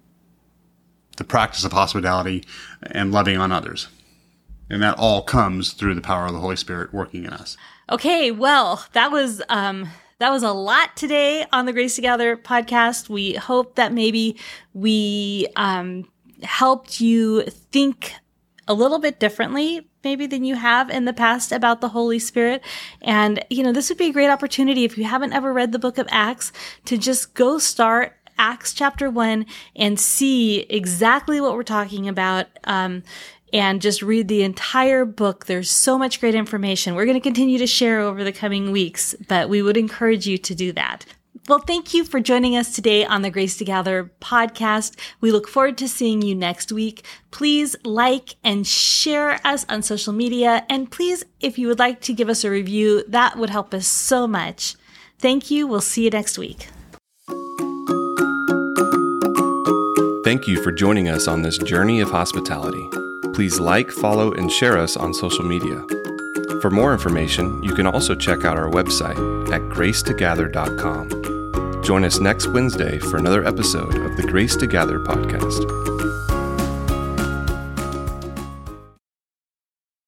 the 1.16 1.24
practice 1.24 1.64
of 1.64 1.72
hospitality 1.72 2.44
and 2.82 3.12
loving 3.12 3.36
on 3.36 3.52
others. 3.52 3.88
And 4.70 4.82
that 4.82 4.98
all 4.98 5.22
comes 5.22 5.72
through 5.72 5.94
the 5.94 6.00
power 6.00 6.26
of 6.26 6.32
the 6.32 6.40
Holy 6.40 6.56
Spirit 6.56 6.92
working 6.92 7.24
in 7.24 7.32
us. 7.32 7.56
Okay, 7.90 8.30
well, 8.30 8.84
that 8.92 9.12
was 9.12 9.42
um 9.48 9.88
that 10.18 10.30
was 10.30 10.42
a 10.42 10.52
lot 10.52 10.96
today 10.96 11.44
on 11.52 11.66
the 11.66 11.72
Grace 11.72 11.96
to 11.96 12.02
Gather 12.02 12.36
podcast. 12.36 13.08
We 13.08 13.34
hope 13.34 13.74
that 13.76 13.92
maybe 13.92 14.38
we 14.72 15.48
um 15.56 16.08
helped 16.42 17.00
you 17.00 17.42
think 17.42 18.12
a 18.66 18.74
little 18.74 18.98
bit 18.98 19.20
differently 19.20 19.86
maybe 20.02 20.26
than 20.26 20.44
you 20.44 20.54
have 20.54 20.90
in 20.90 21.04
the 21.06 21.12
past 21.12 21.52
about 21.52 21.80
the 21.80 21.88
Holy 21.88 22.18
Spirit. 22.18 22.62
And, 23.02 23.44
you 23.50 23.62
know, 23.62 23.72
this 23.72 23.88
would 23.88 23.98
be 23.98 24.08
a 24.08 24.12
great 24.12 24.28
opportunity 24.28 24.84
if 24.84 24.98
you 24.98 25.04
haven't 25.04 25.32
ever 25.32 25.52
read 25.52 25.72
the 25.72 25.78
book 25.78 25.98
of 25.98 26.06
Acts 26.10 26.52
to 26.84 26.98
just 26.98 27.34
go 27.34 27.58
start 27.58 28.14
Acts 28.36 28.74
chapter 28.74 29.08
one 29.08 29.46
and 29.76 29.98
see 29.98 30.60
exactly 30.62 31.40
what 31.40 31.54
we're 31.54 31.62
talking 31.62 32.08
about. 32.08 32.46
Um, 32.64 33.02
and 33.54 33.80
just 33.80 34.02
read 34.02 34.26
the 34.26 34.42
entire 34.42 35.04
book. 35.04 35.46
There's 35.46 35.70
so 35.70 35.96
much 35.96 36.20
great 36.20 36.34
information. 36.34 36.96
We're 36.96 37.06
going 37.06 37.14
to 37.14 37.20
continue 37.20 37.56
to 37.58 37.68
share 37.68 38.00
over 38.00 38.24
the 38.24 38.32
coming 38.32 38.72
weeks, 38.72 39.14
but 39.28 39.48
we 39.48 39.62
would 39.62 39.76
encourage 39.76 40.26
you 40.26 40.36
to 40.38 40.54
do 40.56 40.72
that. 40.72 41.06
Well, 41.46 41.60
thank 41.60 41.94
you 41.94 42.04
for 42.04 42.20
joining 42.20 42.56
us 42.56 42.74
today 42.74 43.04
on 43.04 43.22
the 43.22 43.30
Grace 43.30 43.56
to 43.58 43.64
Gather 43.64 44.10
podcast. 44.20 44.98
We 45.20 45.30
look 45.30 45.46
forward 45.46 45.78
to 45.78 45.88
seeing 45.88 46.20
you 46.22 46.34
next 46.34 46.72
week. 46.72 47.04
Please 47.30 47.76
like 47.84 48.36
and 48.42 48.66
share 48.66 49.38
us 49.46 49.64
on 49.68 49.82
social 49.82 50.12
media. 50.12 50.66
And 50.68 50.90
please, 50.90 51.22
if 51.40 51.58
you 51.58 51.68
would 51.68 51.78
like 51.78 52.00
to 52.02 52.12
give 52.12 52.28
us 52.28 52.44
a 52.44 52.50
review, 52.50 53.04
that 53.08 53.36
would 53.36 53.50
help 53.50 53.72
us 53.72 53.86
so 53.86 54.26
much. 54.26 54.74
Thank 55.18 55.50
you. 55.50 55.66
We'll 55.66 55.80
see 55.80 56.04
you 56.04 56.10
next 56.10 56.38
week. 56.38 56.68
Thank 60.24 60.48
you 60.48 60.60
for 60.62 60.72
joining 60.72 61.08
us 61.08 61.28
on 61.28 61.42
this 61.42 61.58
journey 61.58 62.00
of 62.00 62.10
hospitality. 62.10 63.13
Please 63.34 63.58
like, 63.58 63.90
follow, 63.90 64.32
and 64.32 64.50
share 64.50 64.78
us 64.78 64.96
on 64.96 65.12
social 65.12 65.44
media. 65.44 65.84
For 66.60 66.70
more 66.70 66.92
information, 66.92 67.62
you 67.62 67.74
can 67.74 67.86
also 67.86 68.14
check 68.14 68.44
out 68.44 68.56
our 68.56 68.70
website 68.70 69.18
at 69.52 69.60
gracetogather.com. 69.62 71.82
Join 71.82 72.04
us 72.04 72.20
next 72.20 72.46
Wednesday 72.46 72.98
for 72.98 73.18
another 73.18 73.46
episode 73.46 73.94
of 73.94 74.16
the 74.16 74.22
Grace 74.22 74.56
to 74.56 74.66
Gather 74.66 74.98
podcast. 74.98 76.33